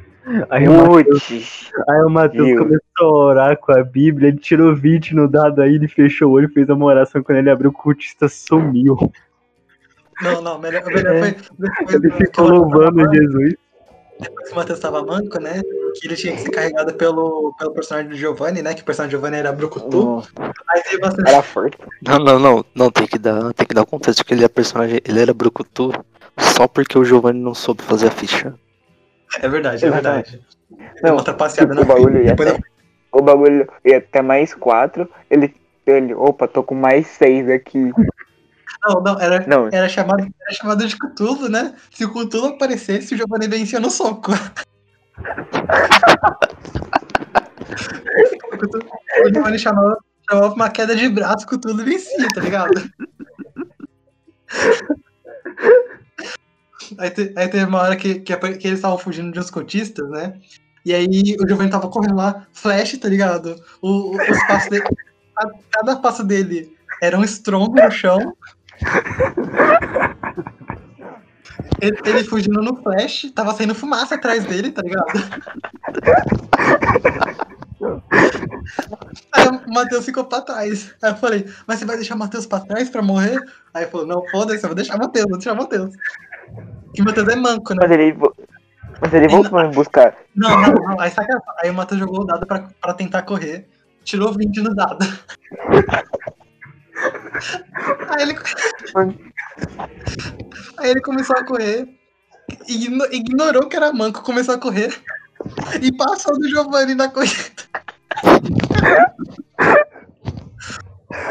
[0.49, 2.57] Aí o Matheus, Putz, aí o Matheus Meu.
[2.57, 6.33] começou a orar com a Bíblia, ele tirou 20 no dado aí, ele fechou o
[6.33, 8.97] olho, fez uma oração, quando ele abriu o cultista sumiu.
[10.21, 11.31] Não, não, melhor, melhor foi.
[11.31, 13.53] Depois, Ele ficou louvando Jesus.
[14.19, 15.61] Depois que o Matheus tava manco, né?
[15.99, 18.73] Que ele tinha que ser carregado pelo, pelo personagem do Giovanni, né?
[18.73, 20.23] Que o personagem do Giovanni era Brucutu.
[20.69, 21.29] Aí bastante.
[21.29, 21.77] era forte.
[22.01, 24.47] Não, não, não, não, tem que dar, tem que dar o contexto que ele é
[24.47, 25.91] personagem, ele era brucutu
[26.39, 28.53] só porque o Giovanni não soube fazer a ficha.
[29.41, 30.39] É verdade, é verdade.
[30.69, 33.97] Deu Não, uma trapaceada tipo, na o bagulho ia Depois até- eu- o bagulho ia
[33.97, 35.09] até mais quatro.
[35.29, 35.53] Ele,
[35.85, 37.91] ele, opa, tô com mais seis aqui.
[38.85, 41.73] Não, não, era, Não, era, chamado, era chamado de Cthulhu, né?
[41.91, 44.31] Se o Cthulhu aparecesse, o Giovanni vencia no soco.
[49.25, 49.97] o Giovanni chamava,
[50.29, 52.71] chamava uma queda de braço, o Cthulhu vencia, tá ligado?
[56.97, 60.09] Aí, te- aí teve uma hora que, que, que eles estavam fugindo de uns cotistas,
[60.09, 60.39] né?
[60.85, 63.61] E aí o Giovanni tava correndo lá, flash, tá ligado?
[63.81, 64.85] O, os passos dele,
[65.35, 68.33] cada, cada passo dele era um estrongo no chão.
[71.79, 75.05] Ele, ele fugindo no flash, tava saindo fumaça atrás dele, tá ligado?
[79.31, 80.93] Aí o Matheus ficou pra trás.
[81.01, 83.39] Aí eu falei, mas você vai deixar o Matheus pra trás pra morrer?
[83.73, 85.93] Aí ele falou, não, foda-se, eu vou deixar o Matheus, vou deixar o Matheus.
[86.93, 87.79] Que o Matheus é manco, né?
[87.81, 88.17] mas ele,
[88.99, 90.15] mas ele voltou pra me buscar.
[90.35, 90.99] Não, não, não.
[90.99, 93.69] Aí, saca, aí o Matheus jogou o dado pra, pra tentar correr.
[94.03, 95.05] Tirou 20 no dado.
[98.09, 98.35] Aí ele.
[100.77, 101.87] Aí ele começou a correr.
[102.67, 104.93] igno- Ignorou que era manco, começou a correr.
[105.81, 107.35] E passou do Giovanni na corrida.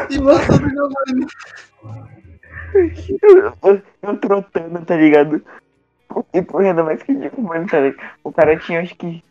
[0.09, 1.27] E passou do Giovanni.
[4.03, 5.41] Eu, trotando, tá ligado?
[6.33, 8.03] E correndo mais que tipo, mano, tá ligado?
[8.23, 9.23] O cara tinha acho que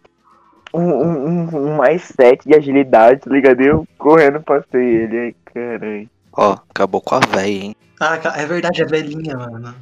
[0.75, 3.61] um, um, um- mais 7 de agilidade, tá ligado?
[3.61, 6.11] Eu correndo passei ele, ai caralho.
[6.37, 7.77] Ó, acabou com a véia, hein?
[8.01, 9.75] Ah, é verdade, é velhinha, mano.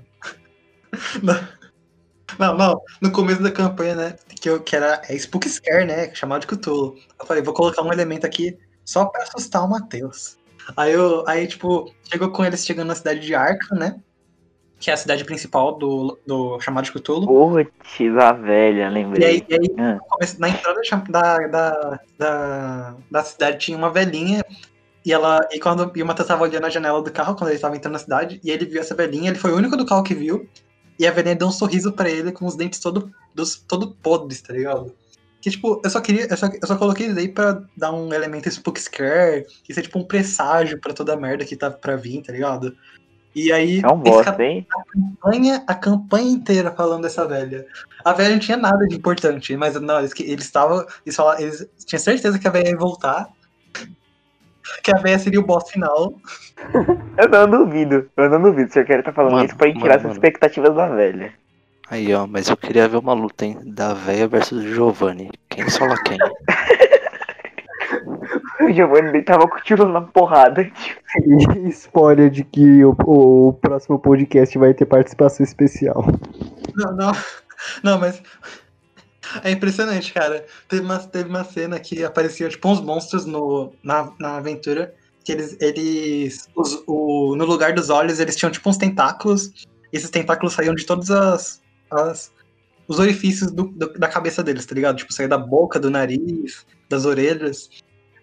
[1.23, 1.49] Não,
[2.38, 2.81] não, não.
[3.03, 4.17] No começo da campanha, né?
[4.40, 6.14] Que, eu, que era é Spook Scare, né?
[6.14, 6.97] Chamado de Cthulhu.
[7.19, 10.37] Eu falei, vou colocar um elemento aqui só pra assustar o Matheus.
[10.77, 14.01] Aí, eu, aí, tipo, chegou com eles chegando na cidade de Arkham, né?
[14.81, 17.27] Que é a cidade principal do, do chamado de Cthulhu.
[17.27, 19.47] Putz, a velha, E aí, lembrei.
[19.49, 19.99] e aí Ah.
[20.38, 24.45] na entrada da, da, da, da cidade tinha uma velhinha.
[25.05, 25.47] E ela.
[25.53, 27.93] E quando e o Matheus tava olhando a janela do carro quando ele tava entrando
[27.93, 30.49] na cidade, e ele viu essa velhinha, ele foi o único do carro que viu.
[30.99, 34.40] E a velhinha deu um sorriso pra ele com os dentes todo, dos, todo podres,
[34.40, 34.95] tá ligado?
[35.40, 36.27] Que tipo, eu só queria.
[36.27, 39.83] Eu só, eu só coloquei isso aí pra dar um elemento spook scare, isso é
[39.83, 42.75] tipo um presságio pra toda a merda que tá pra vir, tá ligado?
[43.35, 43.81] E aí.
[43.81, 44.67] É um bosta, hein?
[44.93, 47.67] campanha, a campanha inteira falando dessa velha.
[48.05, 50.87] A velha não tinha nada de importante, mas não, eles eles estavam.
[51.05, 53.29] Eles, eles tinham certeza que a velha ia voltar.
[54.83, 56.14] Que a velha seria o boss final.
[57.18, 58.70] Eu não duvido, eu não duvido.
[58.70, 61.33] O senhor quer tá falando Mano, isso pra tirar as expectativas da velha.
[61.90, 63.59] Aí, ó, mas eu queria ver uma luta, hein?
[63.64, 65.31] Da véia versus o Giovanni.
[65.48, 66.18] Quem sola quem?
[68.61, 70.62] O Giovanni tava continuando na porrada.
[70.62, 76.05] E spoiler de que o, o próximo podcast vai ter participação especial.
[76.74, 77.12] Não, não.
[77.83, 78.22] Não, mas.
[79.42, 80.44] É impressionante, cara.
[80.68, 84.94] Teve uma, teve uma cena que apareciam, tipo, uns monstros no, na, na aventura.
[85.24, 85.56] Que eles.
[85.60, 89.66] eles os- o, no lugar dos olhos, eles tinham, tipo, uns tentáculos.
[89.92, 91.62] E esses tentáculos saíam de todas as.
[91.90, 92.32] as
[92.87, 94.96] os orifícios do- do- da cabeça deles, tá ligado?
[94.96, 97.70] Tipo, saía da boca, do nariz, das orelhas.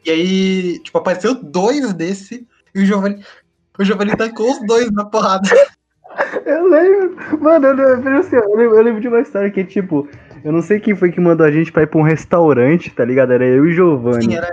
[0.05, 2.47] E aí, tipo, apareceu dois desse.
[2.75, 3.25] E o Giovanni.
[3.79, 5.49] O Giovanni tancou os dois na porrada.
[6.45, 7.39] Eu lembro.
[7.41, 10.09] Mano, eu lembro, assim, eu lembro, eu lembro de uma história que, tipo,
[10.43, 13.03] eu não sei quem foi que mandou a gente pra ir pra um restaurante, tá
[13.05, 13.31] ligado?
[13.33, 14.23] Era eu e o Giovanni.
[14.23, 14.47] Sim, era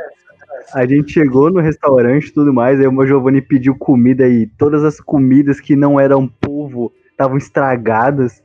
[0.74, 4.84] A gente chegou no restaurante e tudo mais, aí o Giovanni pediu comida e todas
[4.84, 8.42] as comidas que não eram polvo estavam estragadas.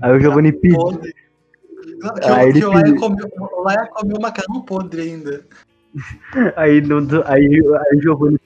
[0.00, 0.78] Aí o Giovanni pediu.
[0.78, 1.00] o-
[2.42, 5.44] ele que o Laia pediu- comeu, o Laia comeu macarrão podre ainda.
[6.56, 8.38] Aí, no, aí, aí o Giovanni.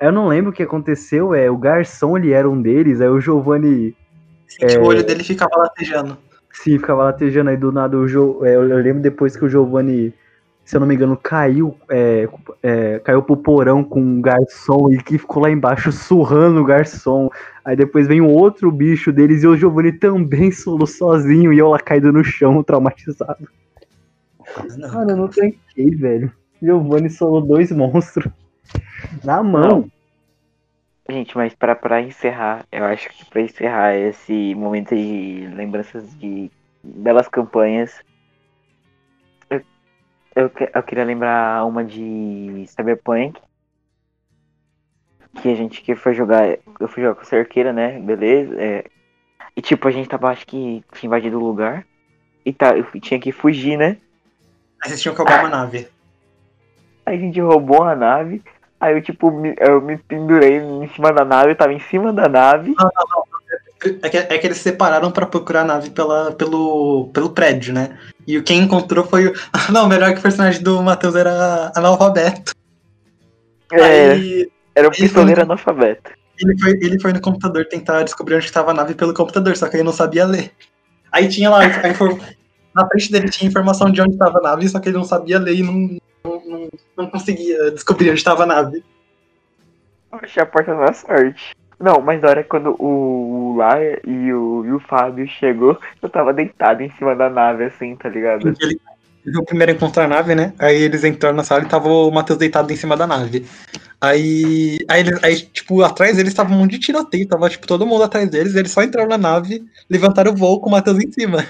[0.00, 3.20] Eu não lembro o que aconteceu, é, o garçom ele era um deles, aí o
[3.20, 3.96] Giovanni
[4.46, 6.18] Assim, que o olho dele ficava latejando.
[6.52, 10.12] Sim, ficava latejando aí do nada o jo, é, eu lembro depois que o Giovanni,
[10.64, 12.28] se eu não me engano, caiu, é,
[12.62, 17.28] é, caiu pro porão com um garçom e que ficou lá embaixo surrando o garçom.
[17.64, 21.68] Aí depois vem um outro bicho deles e o Giovanni também solo sozinho e eu
[21.68, 23.48] lá caído no chão, traumatizado.
[24.76, 24.92] Não.
[24.92, 26.32] Mano, eu não tranquei, velho.
[26.62, 28.30] Giovanni solou dois monstros.
[29.24, 29.90] Na mão.
[31.12, 36.50] Gente, mas pra, pra encerrar, eu acho que pra encerrar esse momento de lembranças de
[36.82, 38.02] belas campanhas,
[39.50, 39.62] eu,
[40.34, 43.38] eu, eu queria lembrar uma de Cyberpunk,
[45.42, 48.84] que a gente que foi jogar, eu fui jogar com a cerqueira, né, beleza, é,
[49.54, 51.86] e tipo, a gente tava, acho que tinha invadido o lugar,
[52.44, 53.98] e tá, eu tinha que fugir, né,
[54.82, 55.88] Aí vocês tinham que roubar uma nave.
[57.06, 58.42] Aí a gente roubou a nave.
[58.82, 62.12] Aí eu, tipo, me, eu me pendurei em cima da nave, eu tava em cima
[62.12, 62.74] da nave.
[64.02, 67.96] É que, é que eles separaram pra procurar a nave pela, pelo, pelo prédio, né?
[68.26, 69.32] E o- quem encontrou foi o.
[69.72, 72.52] Não, melhor que o personagem do Matheus era analfabeto.
[73.72, 76.10] É, Aí era um pistoleiro analfabeto.
[76.40, 79.68] ele foi, ele foi no computador tentar descobrir onde estava a nave pelo computador, só
[79.68, 80.50] que ele não sabia ler.
[81.12, 82.18] Aí tinha lá, a infor-
[82.74, 85.38] na frente dele tinha informação de onde estava a nave, só que ele não sabia
[85.38, 85.96] ler e não,
[86.52, 88.84] não, não, conseguia descobrir onde estava a nave.
[90.12, 91.54] Achei a porta da sorte.
[91.80, 96.08] Não, mas na hora quando o, o Laia e o, e o Fábio chegou, eu
[96.08, 98.48] tava deitado em cima da nave, assim, tá ligado?
[98.60, 98.80] Ele,
[99.26, 100.52] ele o primeiro a encontrar a nave, né?
[100.58, 103.46] Aí eles entraram na sala e tava o Matheus deitado em cima da nave.
[104.00, 107.86] Aí, aí, eles- aí tipo, atrás deles tava um monte de tiroteio, tava, tipo, todo
[107.86, 111.10] mundo atrás deles, eles só entraram na nave, levantaram o voo com o Matheus em
[111.10, 111.46] cima.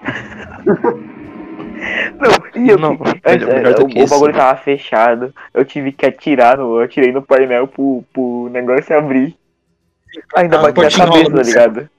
[2.18, 4.14] Não, e eu Não, melhor- é, do o, que o isso.
[4.14, 6.76] bagulho tava fechado, eu tive que atirar no.
[6.76, 9.36] Eu atirei no painel pro, pro negócio abrir.
[10.36, 11.90] Ainda Ah, bati a cabeça, tá ligado?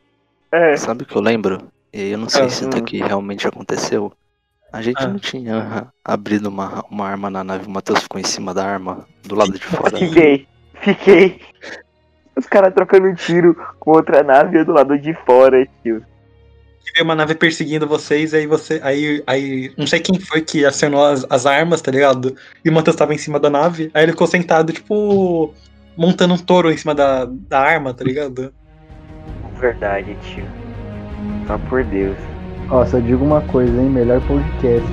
[0.51, 0.77] É.
[0.77, 1.63] Sabe o que eu lembro?
[1.91, 4.11] E eu não sei Ah, se isso aqui realmente aconteceu.
[4.71, 5.07] A gente Ah.
[5.07, 9.05] não tinha abrido uma, uma arma na nave, o Matheus ficou em cima da arma,
[9.23, 9.97] do lado de fora.
[9.97, 10.47] Fiquei,
[10.81, 11.41] fiquei.
[12.35, 16.03] Os caras trocando tiro com outra nave do lado de fora, tio.
[16.85, 18.79] E veio uma nave perseguindo vocês, aí você.
[18.83, 19.73] Aí, aí.
[19.77, 22.35] Não sei quem foi que acionou as, as armas, tá ligado?
[22.63, 25.53] E o Matheus tava em cima da nave, aí ele ficou sentado, tipo.
[25.95, 28.51] Montando um touro em cima da, da arma, tá ligado?
[29.59, 30.45] Verdade, tio.
[31.45, 32.17] Só por Deus.
[32.69, 33.89] Ó, só digo uma coisa, hein?
[33.89, 34.87] Melhor podcast.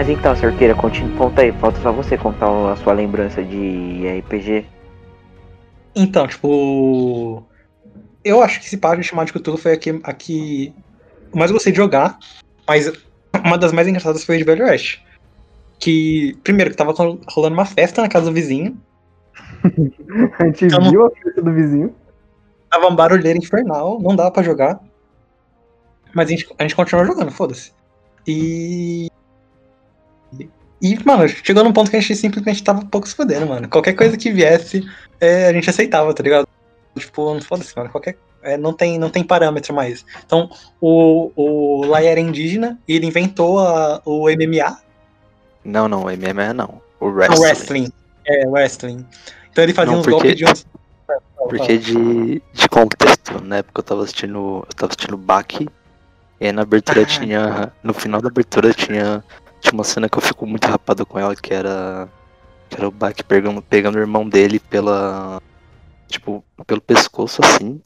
[0.00, 4.64] Mas então, Cerqueira, continua, conta aí, falta só você contar a sua lembrança de RPG.
[5.94, 7.46] Então, tipo.
[8.24, 10.74] Eu acho que esse de chamar de Cthulhu foi a que, a que
[11.30, 12.18] eu mais gostei de jogar,
[12.66, 12.90] mas
[13.44, 15.04] uma das mais engraçadas foi a de Velho Oeste.
[15.78, 18.80] Que, primeiro, que tava rol- rolando uma festa na casa do vizinho,
[20.40, 21.94] A gente Então viu a festa do vizinho.
[22.70, 24.80] tava um barulheiro infernal, não dava pra jogar.
[26.14, 27.74] Mas a gente, a gente continuou jogando, foda-se.
[28.26, 29.09] E.
[30.82, 33.68] E, mano, chegou num ponto que a gente simplesmente tava um pouco se fodendo, mano.
[33.68, 34.82] Qualquer coisa que viesse,
[35.20, 36.48] é, a gente aceitava, tá ligado?
[36.98, 37.90] Tipo, não foda-se, mano.
[37.90, 38.16] Qualquer.
[38.42, 40.04] é, não, tem, não tem parâmetro mais.
[40.24, 40.48] Então,
[40.80, 44.78] o, o Lai era indígena e ele inventou a- o MMA,
[45.64, 46.80] Não, não, o MMA não.
[46.98, 47.40] O o wrestling.
[47.42, 47.92] wrestling.
[48.26, 49.06] É, wrestling.
[49.52, 50.66] Então ele fazia Não, uns porque- golpes de uns.
[51.48, 54.64] Porque de, de contexto, na época eu tava assistindo.
[54.68, 55.68] Eu tava assistindo Baki.
[56.38, 57.06] E aí na abertura Ah.
[57.06, 57.72] tinha.
[57.82, 59.24] No final da abertura tinha.
[59.60, 62.08] Tinha uma cena que eu fico muito rapado com ela, que era.
[62.68, 65.40] Que era o Baki pegando, pegando o irmão dele pela.
[66.08, 67.80] Tipo, pelo pescoço assim.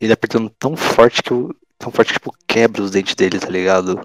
[0.00, 1.30] Ele apertando tão forte que.
[1.78, 4.00] Tão forte que tipo, quebra os dentes dele, tá ligado?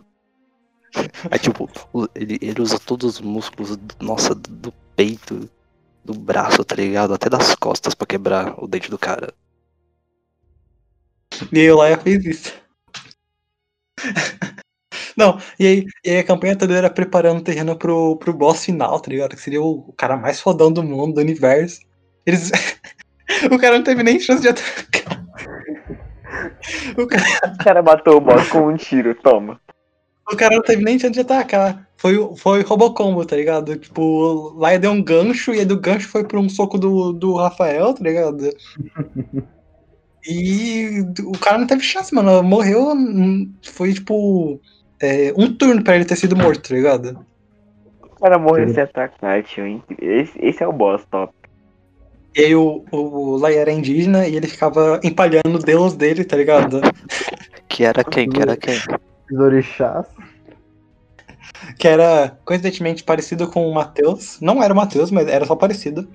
[1.29, 1.69] Aí tipo,
[2.15, 5.49] ele, ele usa todos os músculos, nossa, do, peito,
[6.03, 7.13] do braço, tá ligado?
[7.13, 9.33] Até das costas pra quebrar o dente do cara.
[11.51, 12.53] E o Laia fez isso.
[15.17, 18.65] Não, e aí, e aí a campanha toda era preparando o terreno pro, pro boss
[18.65, 19.35] final, tá ligado?
[19.35, 21.79] Que seria o, o cara mais fodão do mundo, do universo.
[22.25, 22.51] Eles.
[23.51, 25.25] o cara não teve nem chance de atacar.
[26.97, 29.59] O cara, O cara matou o boss com um tiro, toma.
[30.31, 31.87] o cara não teve nem chance de atacar.
[31.97, 33.77] Foi, o- foi Robocombo, tá ligado?
[33.77, 37.35] Tipo, Laia deu um gancho e aí do gancho foi pra um soco do, do
[37.35, 38.49] Rafael, tá ligado?
[40.27, 42.41] E o cara não teve chance, mano.
[42.41, 42.93] Morreu.
[42.93, 44.59] hum, Foi tipo.
[45.01, 47.25] É, um turno pra ele ter sido morto, tá ligado?
[48.01, 49.65] O cara morreu sem atacar, tio.
[49.65, 49.83] hein?
[50.01, 51.33] Esse, esse é o boss top.
[52.35, 56.35] E aí o, o Lai era indígena e ele ficava empalhando o deus dele, tá
[56.35, 56.81] ligado?
[57.69, 58.29] Que era quem?
[58.29, 58.77] Que era quem?
[59.31, 60.05] Os orixás.
[61.77, 64.39] Que era coincidentemente parecido com o Matheus.
[64.41, 66.07] Não era o Matheus, mas era só parecido.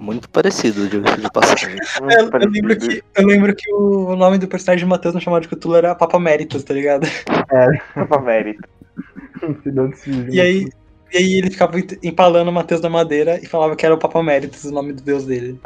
[0.00, 1.70] Muito parecido, de, de passagem.
[2.00, 5.20] Muito Eu, eu lembro que, eu lembro que o nome do personagem de Matheus no
[5.20, 7.06] chamado de Cthulhu era Papa Méritos, tá ligado?
[7.94, 8.62] Papa Mérito.
[9.64, 10.32] Cidade civil.
[10.32, 10.68] E aí,
[11.12, 11.72] e aí ele ficava
[12.02, 15.02] empalando o Matheus da madeira e falava que era o Papa Méritos, o nome do
[15.02, 15.58] deus dele.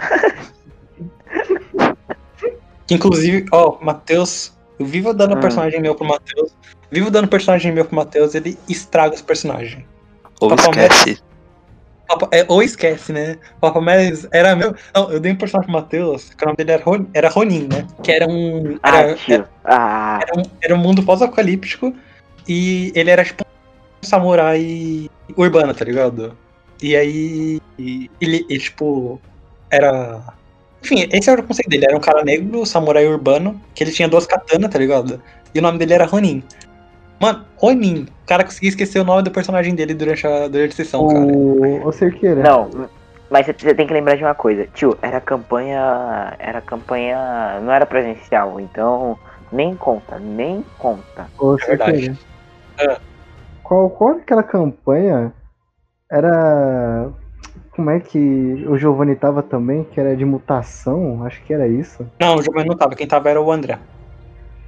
[2.87, 5.41] que inclusive, ó, Matheus, eu vivo dando Hum.
[5.41, 6.53] personagem meu pro Matheus.
[6.91, 9.85] Vivo dando personagem meu pro Matheus, ele estraga os personagens.
[10.41, 11.17] Ou Papai esquece.
[11.17, 11.32] Papa-
[12.31, 13.37] é, ou esquece, né?
[13.61, 14.75] Papa Méritos era meu.
[14.95, 17.69] Não, eu dei um personagem pro Matheus, que o nome dele era, Ron, era Ronin,
[17.69, 17.87] né?
[18.03, 18.79] Que era um.
[18.83, 19.45] Ah, Era, tio.
[19.65, 21.95] Ah, era um, era um mundo pós-apocalíptico
[22.49, 26.37] e ele era tipo um samurai urbano, tá ligado?
[26.83, 27.61] E aí.
[27.79, 29.21] Ele, ele, tipo.
[29.71, 30.23] Era.
[30.83, 31.87] Enfim, esse era o conceito dele.
[31.87, 35.23] Era um cara negro, samurai urbano, que ele tinha duas katanas, tá ligado?
[35.55, 36.43] E o nome dele era Ronin.
[37.23, 38.09] Mano, Ronin.
[38.25, 41.21] O cara conseguia esquecer o nome do personagem dele durante a, durante a sessão, cara.
[41.21, 42.43] O, o Cerqueira.
[42.43, 42.89] Não,
[43.31, 44.67] mas você- tem que lembrar de uma coisa.
[44.75, 46.35] Tio, era campanha.
[46.41, 47.61] Era campanha.
[47.63, 49.17] Não era presencial, então.
[49.53, 51.29] Nem conta, nem conta.
[51.39, 52.19] Ô, É verdade.
[52.79, 52.97] É.
[53.63, 55.33] Qual, qual aquela campanha?
[56.11, 57.09] Era.
[57.71, 58.19] Como é que
[58.69, 59.85] o Giovanni tava também?
[59.85, 61.25] Que era de mutação?
[61.25, 62.05] Acho que era isso.
[62.21, 62.95] Não, o Giovanni não tava.
[62.97, 63.79] Quem tava era o André.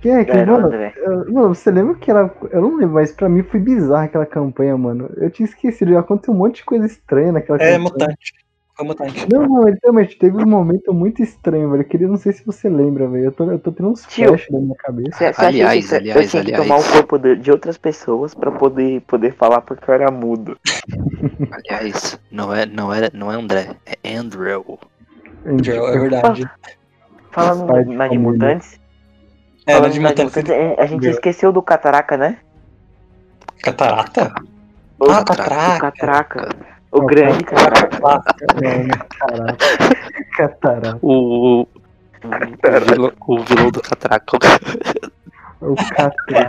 [0.05, 0.33] Quem é que.
[0.33, 0.93] Era, mano, André.
[0.99, 2.31] eu- mano, você lembra que era.
[2.51, 5.09] Eu não lembro, mas pra mim foi bizarra aquela campanha, mano.
[5.17, 7.79] Eu tinha esquecido, já aconteceu um monte de coisa estranha naquela É campanha.
[7.79, 8.35] mutante.
[8.77, 9.27] Foi mutante.
[9.33, 11.81] Não, mano, literalmente teve um momento muito estranho, velho.
[11.81, 13.25] Eu queria, não sei se você lembra, velho.
[13.25, 14.29] Eu tô, eu tô tendo uns Tio.
[14.29, 15.17] flash na minha cabeça.
[15.17, 16.69] Você, você Aliás, que isso- aliás, eu tinha que aliás.
[16.69, 20.59] tomar o corpo de, de outras pessoas pra poder, poder falar porque eu era mudo.
[21.51, 23.69] Aliás, não é, não é, não é André,
[24.03, 24.79] é Andrew.
[25.47, 26.45] É verdade.
[27.31, 28.79] Falando Pai de na de mutantes,
[29.67, 30.23] É, falando na de
[30.79, 31.15] a gente Girl.
[31.15, 32.39] esqueceu do Cataraca, né?
[33.63, 34.33] Catarata?
[34.99, 35.91] O Ah, Catraca.
[35.93, 36.39] Catraca.
[36.39, 36.49] O Catraca.
[36.93, 37.99] O grande Cataraca.
[40.37, 40.99] Catarata.
[41.03, 41.67] O, o,
[42.91, 44.37] vilão, o vilão do Catraca.
[45.61, 45.77] O O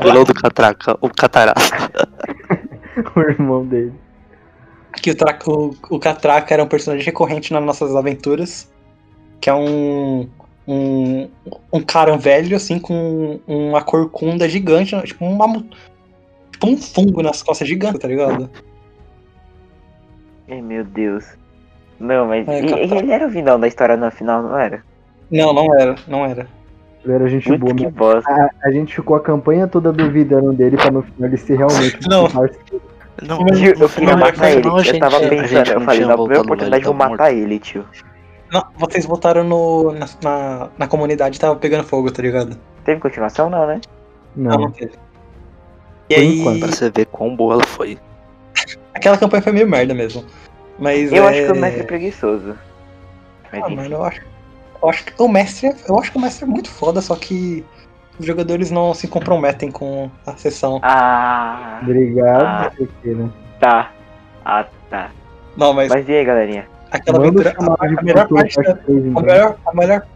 [0.03, 1.61] vilão do Catraca, o Catarata.
[3.15, 3.93] o irmão dele.
[5.01, 8.71] Que o, Tra- o, o Catraca era um personagem recorrente nas nossas aventuras.
[9.41, 10.29] Que é um.
[10.67, 11.29] Um,
[11.71, 15.47] um cara velho, assim, com uma corcunda gigante, tipo, uma,
[16.51, 18.49] tipo um fungo nas costas gigante, tá ligado?
[20.49, 21.25] Ai, meu Deus.
[21.99, 22.95] Não, mas É, e- Catraca.
[22.95, 24.83] ele era o vilão da história no final, não era?
[25.31, 26.47] Não, não era, não era.
[27.03, 28.31] Ele era gente Muito boa, que bosta.
[28.31, 31.99] a, a gente ficou a campanha toda duvidando dele pra no final ele ser realmente
[32.09, 32.25] Não.
[32.25, 32.29] um.
[33.25, 34.67] Não, no eu queria final, matar no ele.
[34.67, 37.09] a Eu gente- tava a gente pensando, eu não falei, na primeira oportunidade eu vou
[37.09, 37.85] matar ele, tio.
[38.55, 42.57] Não, vocês votaram no, na, na, na comunidade e tava pegando fogo, tá ligado?
[42.85, 43.81] Teve continuação, não, né?
[44.35, 44.71] Não, não Não.
[44.71, 44.93] teve.
[46.09, 46.59] E Por aí, enquanto.
[46.59, 47.97] Pra você ver quão boa ela foi.
[48.93, 50.23] aquela campanha foi meio merda mesmo.
[50.79, 51.27] Mas Eu é...
[51.29, 52.55] acho que o mestre é preguiçoso.
[53.51, 54.21] Mas Ah, mano, eu acho,
[54.81, 57.65] eu acho que o mestre, eu acho que o mestre é muito foda, só que
[58.17, 60.79] os jogadores não se comprometem com a sessão.
[60.81, 63.29] Ah, Obrigado, Ah.
[63.59, 63.91] Tá.
[64.45, 65.11] Ah, tá.
[65.57, 66.67] Não, mas Mas e aí, galerinha?
[66.95, 69.23] Aquela Manda aventura, a, a melhor parte da, três, a então.
[69.23, 70.07] melhor, a melhor,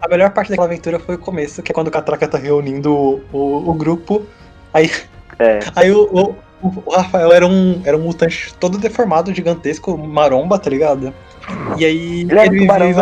[0.00, 2.94] a melhor parte daquela aventura foi o começo, que é quando o Catraca tá reunindo
[2.94, 4.26] o, o, o grupo.
[4.72, 4.90] Aí,
[5.38, 10.58] É, aí o, o, o Rafael era um, era um mutante todo deformado, gigantesco, maromba,
[10.58, 11.12] tá ligado?
[11.78, 12.92] E aí ele era tubarão,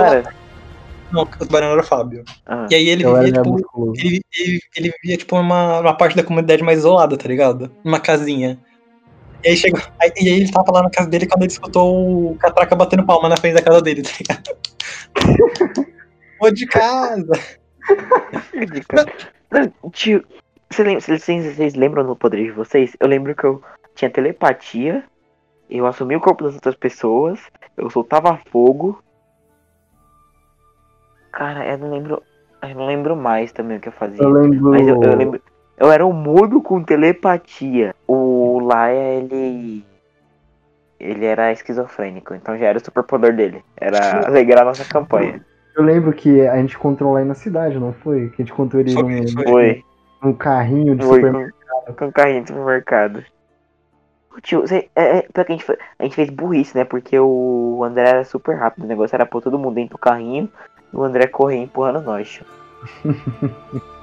[1.11, 2.25] não o tubarão era o Fábio.
[2.45, 3.57] Ah, E aí ele vivia, tipo,
[3.97, 7.71] ele, ele, ele vivia, tipo, numa, numa parte da comunidade mais isolada, tá ligado?
[7.85, 8.59] Numa casinha.
[9.47, 9.81] E aí chegou.
[10.03, 13.07] aí- e aí ele tava lá na casa dele quando ele escutou o Catraca batendo
[13.07, 14.57] palma na frente da casa dele, tá ligado?
[16.41, 17.33] Ô de casa!
[19.51, 20.25] Não, Tio,
[20.69, 22.97] você lembra- vocês, vocês lembram no poder de vocês?
[22.99, 23.63] Eu lembro que eu
[23.95, 25.05] tinha telepatia,
[25.71, 27.39] eu assumi o corpo das outras pessoas,
[27.77, 29.01] eu soltava fogo.
[31.33, 32.23] Cara, eu não lembro.
[32.63, 34.23] Eu não lembro mais também o que eu fazia.
[34.23, 34.71] Eu lembro.
[34.71, 35.41] Mas eu, eu lembro.
[35.79, 37.95] Eu era um mudo com telepatia.
[38.09, 39.85] O Laia, ele.
[40.99, 43.63] Ele era esquizofrênico, então já era o superpoder dele.
[43.77, 45.45] Era alegrar a nossa campanha.
[45.77, 48.31] Eu lembro que a gente encontrou lá aí na cidade, não foi?
[48.31, 49.85] Que a gente encontrou ele Foi, num, foi.
[50.23, 51.85] Num carrinho de Foi supermercado.
[51.87, 53.25] com, com carrinho de supermercado.
[54.35, 56.85] Ô, Tio, você, é, é, pior que a gente, a gente fez burrice, né?
[56.85, 58.85] Porque o André era super rápido.
[58.85, 60.51] O negócio era pôr todo mundo dentro do carrinho
[60.93, 62.41] e o André correr empurrando nós.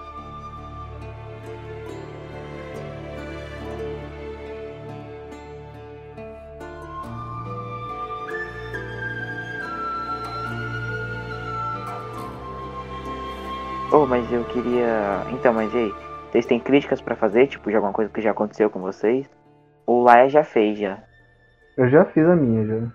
[14.08, 15.24] mas eu queria.
[15.32, 15.94] Então, mas e aí?
[16.32, 17.48] Vocês têm críticas pra fazer?
[17.48, 19.30] Tipo, de alguma coisa que já aconteceu com vocês?
[19.86, 20.98] O Laia já fez já.
[21.78, 22.92] Eu já fiz a minha, já.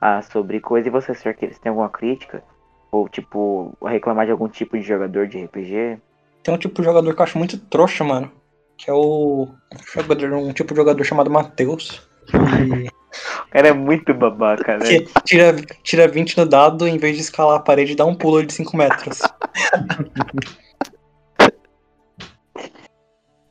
[0.00, 0.88] Ah, sobre coisa.
[0.88, 1.34] E você, Sr.
[1.38, 2.42] Vocês têm alguma crítica?
[2.90, 5.98] Ou, tipo, reclamar de algum tipo de jogador de RPG?
[6.42, 8.30] Tem um tipo de jogador que eu acho muito trouxa, mano.
[8.76, 9.48] Que é o.
[9.94, 12.08] Jogador, um tipo de jogador chamado Matheus.
[12.26, 12.36] Que,
[13.46, 14.84] O cara é muito babaca, né?
[15.24, 18.52] tira, tira 20 no dado, em vez de escalar a parede, dá um pulo de
[18.52, 19.20] 5 metros.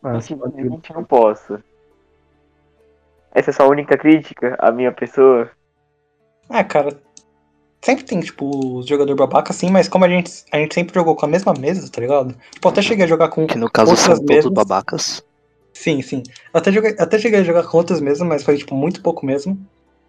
[0.03, 1.57] Ah, Simplesmente não posso.
[3.33, 5.49] Essa é a sua única crítica à minha pessoa?
[6.49, 6.97] Ah, cara.
[7.81, 11.15] Sempre tem, tipo, os jogadores babaca, assim, mas como a gente, a gente sempre jogou
[11.15, 12.35] com a mesma mesa, tá ligado?
[12.51, 13.45] Tipo, até cheguei a jogar com.
[13.45, 14.51] Que no caso são Outras todos mesas.
[14.51, 15.25] babacas.
[15.75, 16.23] Sim, sim.
[16.53, 19.25] Eu até, joguei, até cheguei a jogar com outras mesas, mas foi, tipo, muito pouco
[19.25, 19.59] mesmo.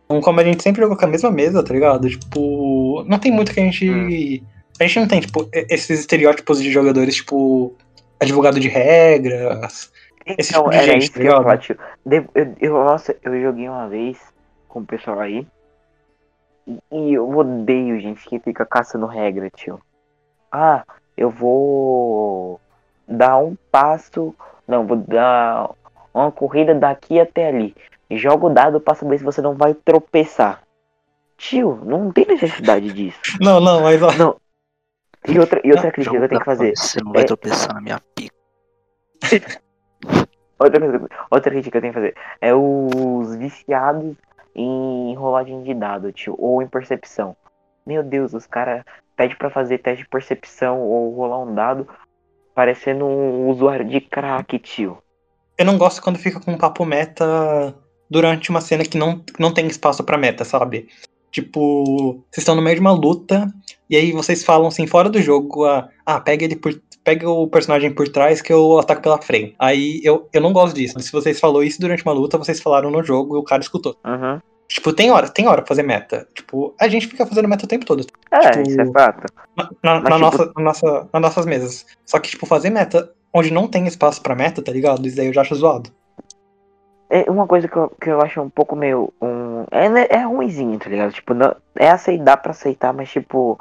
[0.04, 2.08] Então, como a gente sempre jogou com a mesma mesa, tá ligado?
[2.08, 3.90] Tipo, não tem muito que a gente.
[3.90, 4.46] Hum.
[4.78, 7.74] A gente não tem, tipo, esses estereótipos de jogadores, tipo,
[8.20, 9.90] advogado de regras.
[10.24, 11.42] Esse Então, tipo de era gente, isso tá eu ligado?
[11.42, 11.56] falar.
[11.56, 14.18] De- Eu, eu, nossa, eu joguei uma vez
[14.68, 15.44] com o pessoal aí.
[16.66, 19.80] e- E eu odeio gente que fica caçando regra, tio.
[20.52, 20.84] Ah,
[21.16, 22.60] eu vou
[23.08, 24.32] dar um passo.
[24.66, 25.70] Não, vou dar
[26.12, 27.74] uma corrida daqui até ali.
[28.10, 30.62] Joga o dado pra saber se você não vai tropeçar.
[31.36, 33.18] Tio, não tem necessidade disso.
[33.42, 34.08] Não, não, mas ó.
[35.28, 36.72] E outra, e outra Não, crítica que eu tenho que fazer.
[36.76, 38.34] Você não vai É- tropeçar na minha pica.
[40.58, 40.80] Outra,
[41.30, 44.16] outra crítica que eu tenho que fazer é os viciados
[44.54, 47.36] em rolagem de dado, tio, ou em percepção.
[47.84, 48.82] Meu Deus, os caras
[49.14, 51.86] pedem pra fazer teste de percepção ou rolar um dado
[52.56, 54.96] parecendo um usuário de crack, tio.
[55.58, 56.86] Eu não gosto quando fica com um papo
[58.08, 60.88] durante uma cena que não, não tem espaço pra meta, sabe?
[61.30, 63.46] Tipo, vocês estão no meio de uma luta,
[63.90, 66.80] e aí vocês falam assim, fora do jogo, ah, ah pega ele por.
[67.04, 69.54] Pega o personagem por trás que eu ataco pela frente.
[69.60, 70.98] Aí eu, eu não gosto disso.
[70.98, 73.96] Se vocês falou isso durante uma luta, vocês falaram no jogo e o cara escutou.
[74.04, 74.40] Uhum.
[74.68, 76.26] Tipo, tem hora, tem hora pra fazer meta.
[76.34, 78.04] Tipo, a gente fica fazendo meta o tempo todo.
[78.30, 79.26] É, Tipo, isso é fato.
[79.56, 81.86] Na, na- Mas, na tipo- nossa, na nossa, nas nossas mesas.
[82.04, 85.06] Só que, tipo, fazer meta onde não tem espaço pra meta, tá ligado?
[85.06, 85.90] Isso daí eu já acho zoado.
[87.08, 89.12] É uma coisa que eu, que eu acho um pouco meio.
[89.22, 91.12] Um, é, né, é ruimzinho, tá ligado?
[91.12, 93.58] Tipo, não, é aceitar pra aceitar, mas tipo.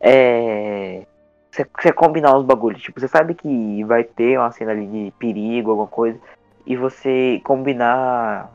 [0.00, 1.02] É.
[1.52, 2.80] Você combinar os bagulhos.
[2.80, 6.18] Tipo, você sabe que vai ter uma cena ali de perigo, alguma coisa.
[6.64, 8.50] E você combinar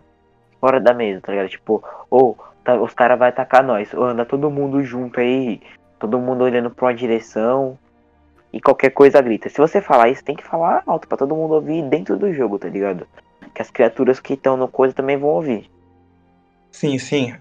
[0.66, 1.48] fora da mesa, tá ligado?
[1.48, 3.94] Tipo, ou tá- os caras vão atacar nós.
[3.94, 5.62] Ou anda todo mundo junto aí.
[6.00, 7.78] Todo mundo olhando pra uma direção.
[8.52, 9.48] E qualquer coisa grita.
[9.48, 12.58] Se você falar isso, tem que falar alto pra todo mundo ouvir dentro do jogo,
[12.58, 13.06] tá ligado?
[13.54, 15.70] que as criaturas que estão no coisa também vão ouvir.
[16.72, 17.34] Sim, sim.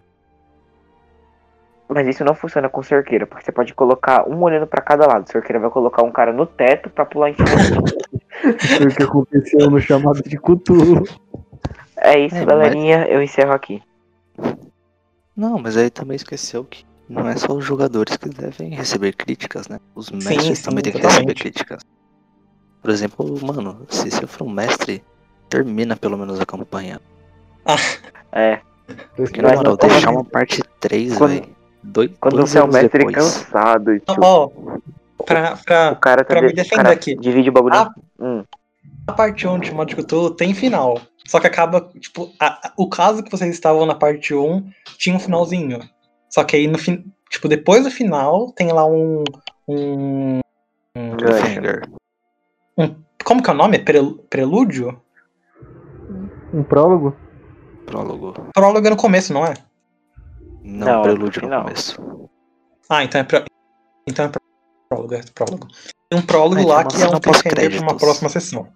[1.89, 5.29] Mas isso não funciona com cerqueira, porque você pode colocar um olhando pra cada lado.
[5.29, 7.49] Cerqueira vai colocar um cara no teto pra pular em cima.
[8.79, 11.03] Foi o que aconteceu no chamado de Cthulhu.
[11.97, 13.07] É isso, É, galerinha.
[13.07, 13.83] Eu encerro aqui.
[15.37, 19.69] Não, mas aí também esqueceu que não é só os jogadores que devem receber críticas,
[19.69, 19.79] né?
[19.95, 21.83] Os mestres sim, também têm que receber críticas.
[22.81, 25.03] Por exemplo, mano, se você for um mestre,
[25.49, 27.01] termina pelo menos a campanha.
[28.33, 28.61] É.
[29.17, 31.55] Porque Mas na moral, quando- deixar uma parte 3, quando- velho.
[31.87, 33.15] Dois, Quando dois você é um mestre depois.
[33.17, 34.49] cansado, tio, Ó,
[35.27, 37.15] pra, o pra, cara tá pra me de- defender cara aqui.
[37.15, 37.75] Divide o bagulho.
[37.75, 37.93] Ah.
[38.19, 38.43] Hum.
[39.07, 41.01] A parte 1 de Modo de Cthulhu tem final.
[41.27, 45.17] Só que acaba, tipo, a- a- o caso que vocês estavam na parte 1 tinha
[45.17, 45.81] um finalzinho.
[46.31, 49.25] Só que aí no fim, tipo, depois do final tem lá um.
[49.69, 50.41] um
[50.97, 51.43] Gancho.
[51.43, 51.83] Cliffhanger.
[53.25, 53.79] como que é o nome?
[53.79, 55.01] Pre- prelúdio?
[56.53, 57.17] Um prólogo?
[57.87, 58.33] Prólogo.
[58.53, 59.55] Prólogo é no começo, não é?
[60.63, 62.29] Não, Não, prelúdio no no começo.
[62.89, 63.45] Ah, então é, pró-
[64.07, 64.31] então é
[64.89, 65.15] prólogo.
[65.15, 65.69] É prólogo.
[66.11, 68.69] Tem um prólogo É, lá que é um cliffhanger pra uma próxima sessão.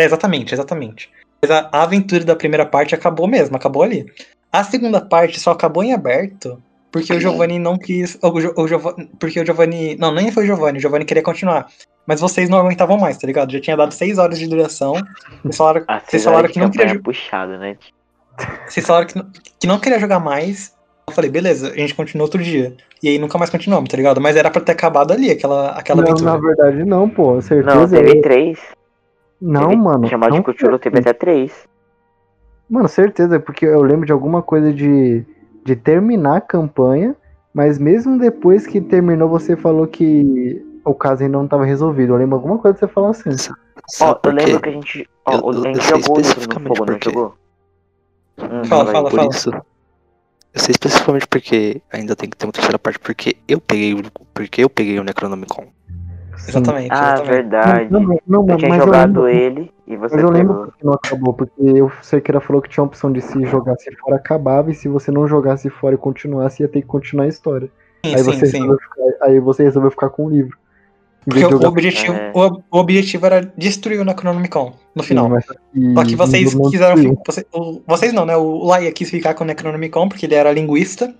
[0.00, 1.10] É, exatamente, exatamente.
[1.42, 4.06] Mas a, a aventura da primeira parte acabou mesmo, acabou ali.
[4.52, 6.60] A segunda parte só acabou em aberto
[6.92, 8.18] porque o Giovanni não quis.
[8.22, 9.96] O, o Giovanni, porque o Giovanni.
[9.96, 11.66] Não, nem foi o Giovanni, o Giovanni queria continuar.
[12.06, 13.52] Mas vocês não aguentavam mais, tá ligado?
[13.52, 14.94] Já tinha dado seis horas de duração.
[15.42, 17.76] Vocês falaram, Ah, vocês falaram que não queria jo- puxada, né?
[18.66, 19.26] vocês falaram que, não-
[19.60, 20.74] que não queria jogar mais.
[21.08, 22.74] Eu falei, beleza, a gente continua outro dia.
[23.02, 24.20] E aí nunca mais continuamos, tá ligado?
[24.20, 26.32] Mas era pra ter acabado ali, aquela, aquela Não, aventura.
[26.32, 27.40] na verdade não, pô.
[27.40, 27.74] Certeza.
[27.76, 28.58] Não, teve três.
[29.40, 30.06] Não, teve, mano.
[30.08, 31.66] Chamado não de Cthulhu teve até três.
[32.68, 35.24] Mano, certeza, porque eu lembro de alguma coisa de,
[35.64, 37.16] de terminar a campanha,
[37.52, 42.12] mas mesmo depois que terminou, você falou que o caso ainda não estava resolvido.
[42.12, 43.30] Eu lembro alguma coisa que você falou assim.
[43.32, 43.58] Sabe
[44.00, 45.08] Ó, eu lembro que a gente.
[45.26, 47.34] Ó, Eu- eu- a gente jogou no especificamente fogo, não jogou?
[48.38, 48.92] Hum, Fala, vai.
[48.94, 49.10] fala.
[49.10, 49.50] Por isso.
[50.52, 54.02] Eu sei especificamente porque ainda tem que ter uma terceira parte, porque eu peguei o.
[54.34, 55.66] Porque eu peguei o Necronomicon.
[56.48, 57.28] Exatamente, Ah, exatamente.
[57.30, 57.92] verdade.
[57.92, 60.54] Não, não, não, Eu tinha mas eu jogado lembro, ele e você mas eu lembro
[60.66, 64.16] porque não acabou, porque o Cerqueira falou que tinha a opção de se jogasse fora,
[64.16, 67.68] acabava, e se você não jogasse fora e continuasse, ia ter que continuar a história.
[68.04, 68.62] Sim, aí, sim, você sim.
[68.62, 70.56] ficar, aí você resolveu ficar com o livro.
[71.22, 72.32] Porque o objetivo, É.
[72.34, 75.26] o, objetivo era destruir o Necronomicon no final.
[75.26, 76.94] Sim, mas que- Só que vocês não quiseram.
[76.94, 77.16] destruiu.
[77.18, 78.34] fi- Você, o- vocês não, né?
[78.38, 81.14] O Laia quis ficar com o Necronomicon porque ele era linguista.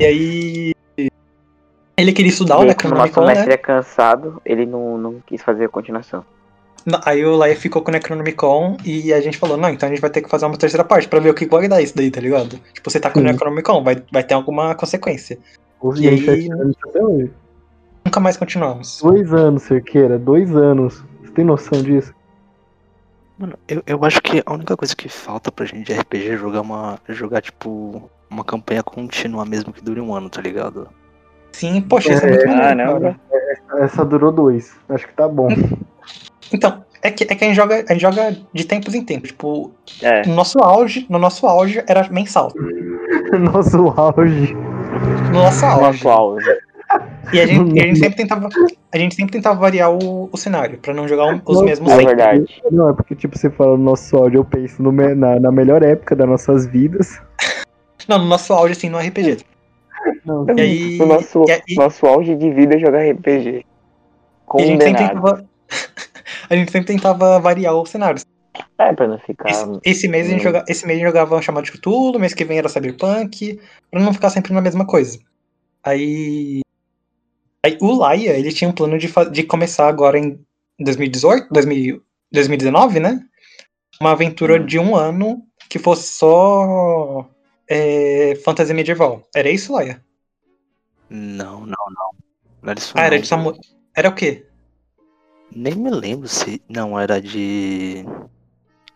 [0.00, 0.74] E aí.
[1.96, 3.54] Ele queria estudar o como o nosso Necronomicon, mestre né?
[3.54, 6.24] é cansado, ele não, não quis fazer a continuação.
[7.06, 10.00] Aí o Laia ficou com o Necronomicon e a gente falou: não, então a gente
[10.00, 12.10] vai ter que fazer uma terceira parte pra ver o que vai dar isso daí,
[12.10, 12.58] tá ligado?
[12.74, 13.28] Tipo, você tá com o Sim.
[13.28, 15.38] Necronomicon, vai, vai ter alguma consequência.
[15.96, 17.30] E aí, E aí- sete anos até hoje.
[18.04, 19.00] Nunca mais continuamos.
[19.02, 21.02] Dois anos, Cerqueira, dois anos.
[21.22, 22.12] Você tem noção disso?
[23.38, 26.36] Mano, eu, eu acho que a única coisa que falta pra gente de RPG é
[26.36, 26.98] jogar uma.
[27.08, 30.86] jogar, tipo, uma campanha contínua mesmo que dure um ano, tá ligado?
[31.54, 33.16] Sim, poxa, isso é Caramba.
[33.30, 33.84] cara.
[33.84, 34.72] Essa durou dois.
[34.88, 35.48] Acho que tá bom.
[36.52, 39.30] Então, é que, é que a, gente joga, a gente joga de tempos em tempos.
[39.30, 40.24] Tipo, É.
[40.28, 42.52] no nosso auge, no nosso auge era mensal.
[43.40, 44.54] Nosso auge.
[45.32, 45.82] No nosso auge.
[45.82, 46.46] Nosso auge.
[47.32, 48.48] E a gente, e a gente sempre tentava.
[48.92, 51.90] A gente sempre tentava variar o, o cenário, pra não jogar um- os Não, mesmos
[51.90, 52.14] É sempre.
[52.14, 52.62] verdade.
[52.70, 55.82] Não, é porque, tipo, você fala nosso auge, eu penso no me- na, na melhor
[55.82, 57.20] época das nossas vidas.
[58.06, 59.38] Não, no nosso auge, assim, no RPG.
[60.24, 61.00] Não, E aí.
[61.00, 63.48] O nosso, e nosso auge de vida é jogar RPG.
[63.50, 65.08] e a gente sempre Condenado.
[65.14, 65.48] tentava.
[66.50, 68.20] a gente sempre tentava variar o cenário.
[68.78, 69.50] É, pra não ficar.
[69.50, 72.34] Esse, esse mês a gente joga, esse mês a gente jogava chamado de Cthulhu, mês
[72.34, 73.58] que vem era Cyberpunk,
[73.90, 75.18] pra não ficar sempre na mesma coisa.
[75.82, 76.60] Aí.
[77.64, 80.38] Aí o Laia, ele tinha um plano de, de começar agora em
[80.78, 82.02] 2018, 2000,
[82.32, 83.20] 2019, né?
[84.00, 84.66] Uma aventura Hum.
[84.66, 87.28] de um ano que fosse só
[87.68, 89.26] é, fantasia medieval.
[89.34, 90.02] Era isso, Laia?
[91.10, 92.10] Não, não, não.
[92.62, 93.22] Não era isso Ah, era não.
[93.22, 93.58] de Samu...
[93.96, 94.46] Era o quê?
[95.54, 96.60] Nem me lembro se.
[96.68, 98.04] Não, era de.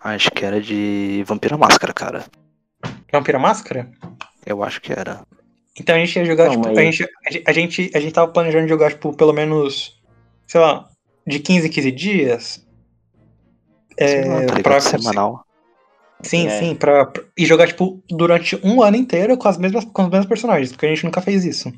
[0.00, 2.24] Acho que era de Vampira Máscara, cara.
[3.12, 3.90] Vampira Máscara?
[4.44, 5.24] Eu acho que era.
[5.78, 7.08] Então a gente ia jogar, Não, tipo, mas- a, gente,
[7.46, 8.12] a gente- a gente.
[8.12, 10.02] Tava planejando jogar, tipo, pelo menos,
[10.48, 10.88] sei lá,
[11.24, 12.66] de 15 em 15 dias.
[13.96, 15.44] Sei lá, É, tá pra, Semanal.
[16.22, 16.50] Sim, É.
[16.50, 20.26] sim, pra, e jogar, tipo, durante um ano inteiro com, as mesmas, com os mesmos
[20.26, 21.72] personagens, porque a gente nunca fez isso.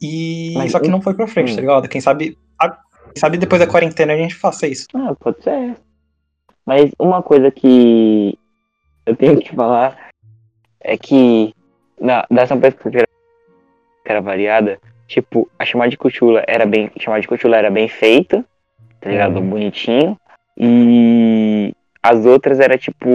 [0.00, 0.54] E.
[0.56, 1.54] Mas só que não foi pra frente, hum.
[1.56, 1.88] tá ligado?
[1.88, 2.36] Quem sabe.
[2.58, 4.86] a- quem sabe depois da quarentena a gente faça isso.
[4.94, 5.76] Ah, pode ser.
[6.64, 8.38] Mas uma coisa que
[9.06, 10.10] eu tenho que falar
[10.80, 11.54] é que
[12.00, 13.04] na, dessa perspectiva
[14.04, 16.90] que era variada, tipo, a chamada de Cthulhu era bem.
[17.00, 18.44] Chamada de Cthulhu era bem feita,
[19.00, 19.40] tá ligado?
[19.40, 20.16] Bonitinho.
[20.56, 23.08] E as outras era tipo.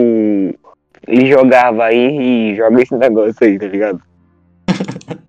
[1.06, 4.02] Ele jogava aí e joga esse negócio aí, tá ligado?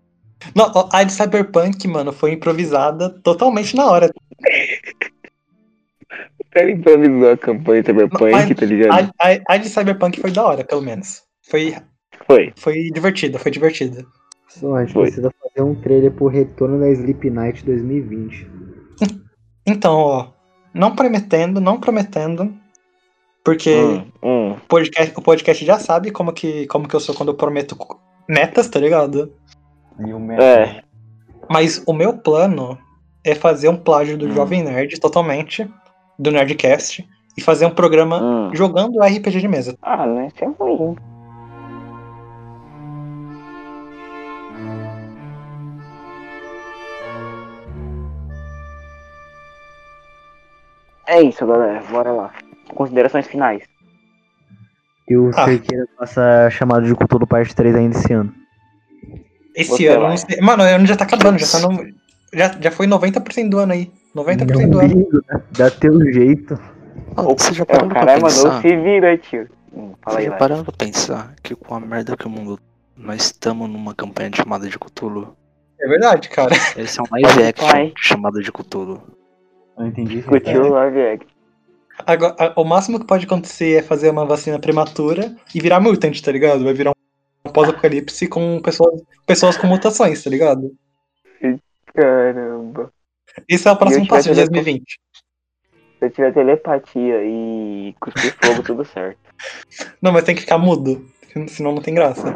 [0.54, 4.10] Não, a de Cyberpunk, mano, foi improvisada totalmente na hora.
[6.38, 9.12] O cara improvisou a campanha Cyberpunk, Mas tá ligado?
[9.18, 11.22] A, a, a de Cyberpunk foi da hora, pelo menos.
[11.42, 11.74] Foi,
[12.26, 12.52] Foi.
[12.56, 14.06] foi divertida, foi divertida.
[14.48, 15.02] Só, a gente Foi.
[15.04, 18.46] precisa fazer um trailer pro retorno da Sleep Night 2020.
[19.66, 20.28] Então, ó,
[20.74, 22.54] não prometendo, não prometendo,
[23.44, 24.52] porque Hum, hum.
[24.52, 27.76] o, podcast, o podcast já sabe como que, como que eu sou quando eu prometo
[28.28, 29.30] metas, tá ligado?
[30.00, 30.82] E o É.
[31.48, 32.78] Mas o meu plano
[33.22, 34.32] é fazer um plágio do Hum.
[34.32, 35.70] Jovem Nerd totalmente,
[36.18, 38.50] do Nerdcast, e fazer um programa Hum.
[38.54, 39.76] jogando RPG de mesa.
[39.82, 40.96] Ah, não é isso é ruim.
[51.06, 51.82] É isso, galera.
[51.90, 52.32] Bora lá.
[52.74, 53.62] Considerações finais.
[55.08, 55.44] E o Ah.
[55.44, 58.32] Cerqueira passa chamado de Cthulhu parte 3 ainda esse ano.
[59.54, 60.40] Esse Você ano, não sei.
[60.40, 61.86] Mano, o ano já tá acabando, já tá no.
[62.32, 63.92] Já, já foi 90% do ano aí.
[64.14, 64.92] 90% do ano.
[64.92, 66.58] Amigo, dá- Dá teu jeito.
[67.16, 68.60] Ó, você já É, parou o pra cara mandou pensar?
[68.62, 69.48] se vira, tio.
[69.72, 72.58] Hum, fala Você aí, já parou pra pensar que com a merda que o mundo.
[72.96, 75.36] Nós estamos numa campanha de chamada de Cthulhu.
[75.80, 76.52] É verdade, cara.
[76.76, 77.92] Esse é um live action Vai.
[77.98, 79.02] chamado de Cthulhu.
[79.76, 80.24] Não entendi.
[80.26, 81.33] O live action.
[82.06, 86.22] Agora, a- o máximo que pode acontecer é fazer uma vacina prematura e virar mutante,
[86.22, 86.64] tá ligado?
[86.64, 86.92] Vai virar
[87.44, 90.72] um pós-apocalipse com pessoas, pessoas com mutações, tá ligado?
[91.94, 92.90] Caramba.
[93.48, 94.98] Esse é o próximo passo de olhado- 2020.
[95.98, 99.18] Se eu tiver telepatia e cuspir fogo, tudo certo.
[100.02, 101.06] Não, mas tem que ficar mudo,
[101.48, 102.34] senão não tem graça.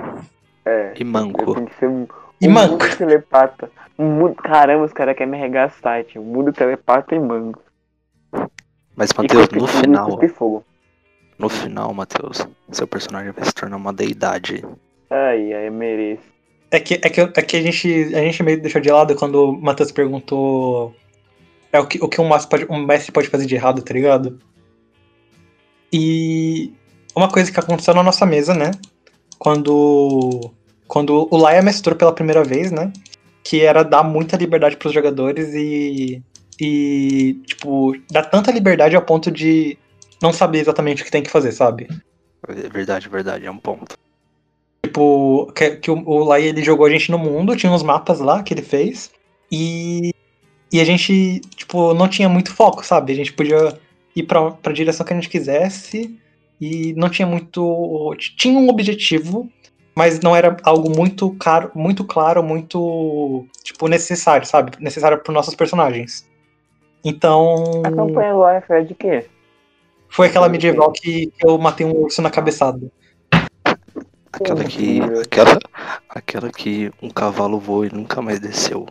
[0.64, 0.94] É.
[0.96, 1.54] E manco.
[1.54, 2.06] Tem que ser um,
[2.40, 2.84] E um manco.
[2.84, 3.70] mudo telepata.
[3.98, 4.34] Um mudo...
[4.36, 6.22] Caramba, os caras querem me arregaçar, tio.
[6.22, 7.62] Mudo telepata e manco.
[8.98, 10.64] Mas, Matheus, no final, fogo.
[11.38, 14.64] no final, Matheus, seu personagem vai se tornar uma deidade.
[15.08, 16.24] Ai, ai, mereço.
[16.68, 19.50] É que, é que, é que a, gente, a gente meio deixou de lado quando
[19.50, 20.92] o Matheus perguntou
[21.72, 23.94] é o que, o que um, mestre pode, um mestre pode fazer de errado, tá
[23.94, 24.40] ligado?
[25.92, 26.72] E
[27.14, 28.72] uma coisa que aconteceu na nossa mesa, né?
[29.38, 30.50] Quando,
[30.88, 32.92] quando o Laia mestrou pela primeira vez, né?
[33.44, 36.20] Que era dar muita liberdade pros jogadores e,
[36.60, 39.78] e, tipo, dar tanta liberdade ao ponto de
[40.20, 41.88] não saber exatamente o que tem que fazer, sabe?
[42.48, 43.96] É verdade, verdade, é um ponto.
[44.84, 48.20] Tipo, que, que o, o Lai ele jogou a gente no mundo, tinha uns mapas
[48.20, 49.10] lá que ele fez,
[49.50, 50.12] e,
[50.72, 53.12] e a gente, tipo, não tinha muito foco, sabe?
[53.12, 53.78] A gente podia
[54.14, 56.18] ir pra, pra direção que a gente quisesse,
[56.60, 58.14] e não tinha muito.
[58.36, 59.48] Tinha um objetivo,
[59.94, 64.72] mas não era algo muito caro, muito claro, muito, tipo, necessário, sabe?
[64.80, 66.27] Necessário pros nossos personagens.
[67.04, 67.82] Então.
[67.84, 69.26] A campanha Life é de quê?
[70.08, 72.80] Foi aquela medieval que, eu matei um urso na cabeçada.
[74.32, 75.00] Aquela que.
[75.00, 75.58] Aquela,
[76.08, 78.86] aquela que um cavalo voou e nunca mais desceu.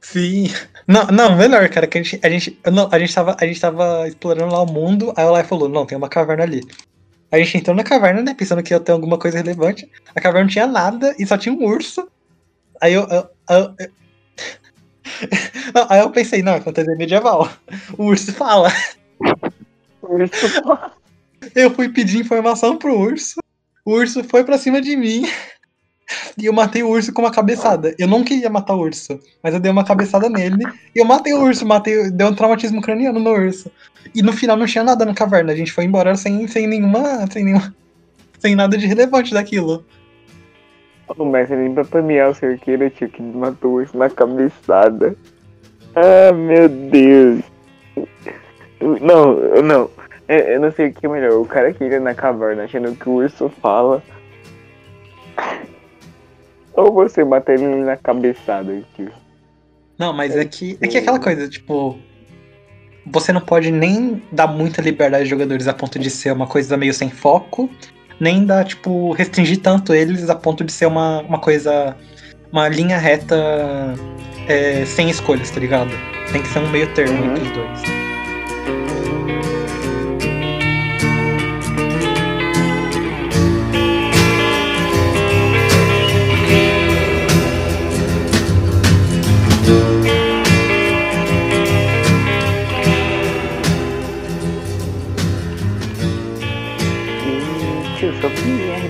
[0.00, 0.50] Sim.
[0.86, 3.58] Não, não, melhor, cara, que a gente, a gente, não, a gente tava, a gente
[3.58, 6.60] tava explorando lá o mundo, aí o Lai falou, não, tem uma caverna ali.
[7.32, 9.90] A gente entrou na caverna, né, pensando que ia ter alguma coisa relevante.
[10.14, 12.06] A caverna não tinha nada e só tinha um urso.
[12.82, 13.90] Aí eu, eu- eu- eu-
[15.74, 17.48] Não, aí eu pensei, não, é fantasia medieval.
[17.98, 18.72] O urso fala.
[21.54, 23.40] Eu fui pedir informação pro urso.
[23.84, 25.26] O urso foi pra cima de mim.
[26.36, 27.94] E eu matei o urso com uma cabeçada.
[27.98, 30.64] Eu não queria matar o urso, mas eu dei uma cabeçada nele.
[30.94, 33.70] E eu matei o urso, matei, deu um traumatismo craniano no urso.
[34.14, 35.52] E no final não tinha nada na caverna.
[35.52, 37.26] A gente foi embora sem, sem nenhuma.
[37.30, 37.74] Sem nenhuma.
[38.38, 39.84] Sem nada de relevante daquilo.
[41.08, 45.14] O mestre nem pra premiar o cerqueiro, tio, que matou o urso na cabeçada.
[45.94, 47.42] Ah, meu Deus.
[48.80, 49.90] Não, não.
[50.28, 51.32] Eu, eu não sei o que é melhor.
[51.40, 54.02] O cara que entra na caverna achando que o urso fala.
[56.72, 59.12] Ou você mata ele na cabeçada, tio.
[59.98, 61.98] Não, mas é que, é que é aquela coisa, tipo.
[63.06, 66.74] Você não pode nem dar muita liberdade aos jogadores a ponto de ser uma coisa
[66.74, 67.68] meio sem foco,
[68.20, 71.96] nem dar, tipo, restringir tanto eles a ponto de ser uma, uma coisa.
[72.52, 73.36] Uma linha reta
[74.48, 75.90] é, sem escolhas, tá ligado?
[76.30, 77.30] Tem que ser um meio termo Uhum.
[77.36, 77.82] entre os dois.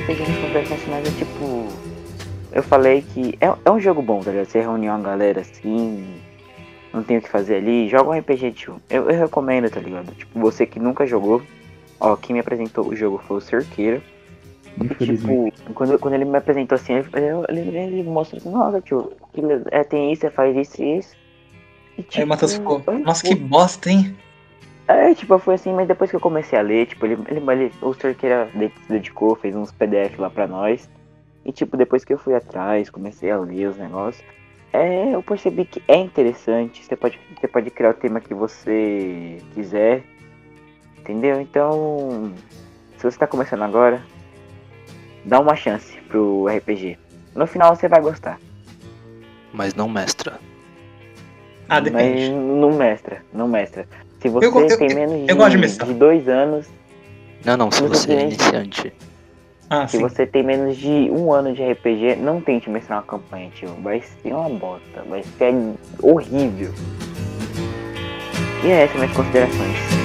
[0.04, 1.72] RPG nos contextos nacionais é tipo.
[2.52, 4.46] Eu falei que é, é um jogo bom, tá ligado?
[4.46, 6.04] Você reuniu uma galera assim,
[6.92, 8.80] não tem o que fazer ali, joga um RPG, tio.
[8.88, 10.14] Eu, eu recomendo, tá ligado?
[10.14, 11.42] Tipo, você que nunca jogou,
[11.98, 14.00] ó, quem me apresentou o jogo foi o Cerqueira.
[14.98, 17.06] Tipo, quando, quando ele me apresentou assim, ele,
[17.68, 19.12] ele, ele mostrou assim, nossa, tio,
[19.70, 21.16] é, tem isso, você faz isso e isso.
[21.96, 24.16] E, Aí tipo, o Matheus ficou, eu- nossa, que bosta, hein?
[24.86, 27.72] É, tipo, foi assim, mas depois que eu comecei a ler, tipo, ele, ele, ele
[27.80, 28.50] o Cerqueira
[28.88, 30.88] dedicou, fez uns PDF lá pra nós.
[31.44, 34.24] E, tipo, depois que eu fui atrás, comecei a ler os negócios,
[34.72, 36.84] é, eu percebi que é interessante.
[36.84, 40.02] Você pode, você pode criar o tema que você quiser,
[40.98, 41.40] entendeu?
[41.40, 42.32] Então,
[42.98, 44.02] se você tá começando agora,
[45.24, 46.98] dá uma chance pro RPG.
[47.34, 48.38] No final você vai gostar.
[49.52, 50.38] Mas não mestra.
[51.68, 52.30] Ah, depende.
[52.30, 53.86] Mas não mestra, não mestra.
[54.24, 55.38] Se você go- eu- tem eu- menos eu de
[55.84, 56.66] de dois anos,
[57.44, 58.90] Não, não, se você é iniciante.
[59.68, 60.02] Ah, Se sim.
[60.02, 63.68] você tem menos de um ano de RPG, não tente mestrar uma campanha, tio.
[63.82, 65.02] Vai ser uma bosta.
[65.10, 65.54] Vai ser
[66.02, 66.72] horrível.
[68.64, 70.03] E é essas minhas considerações.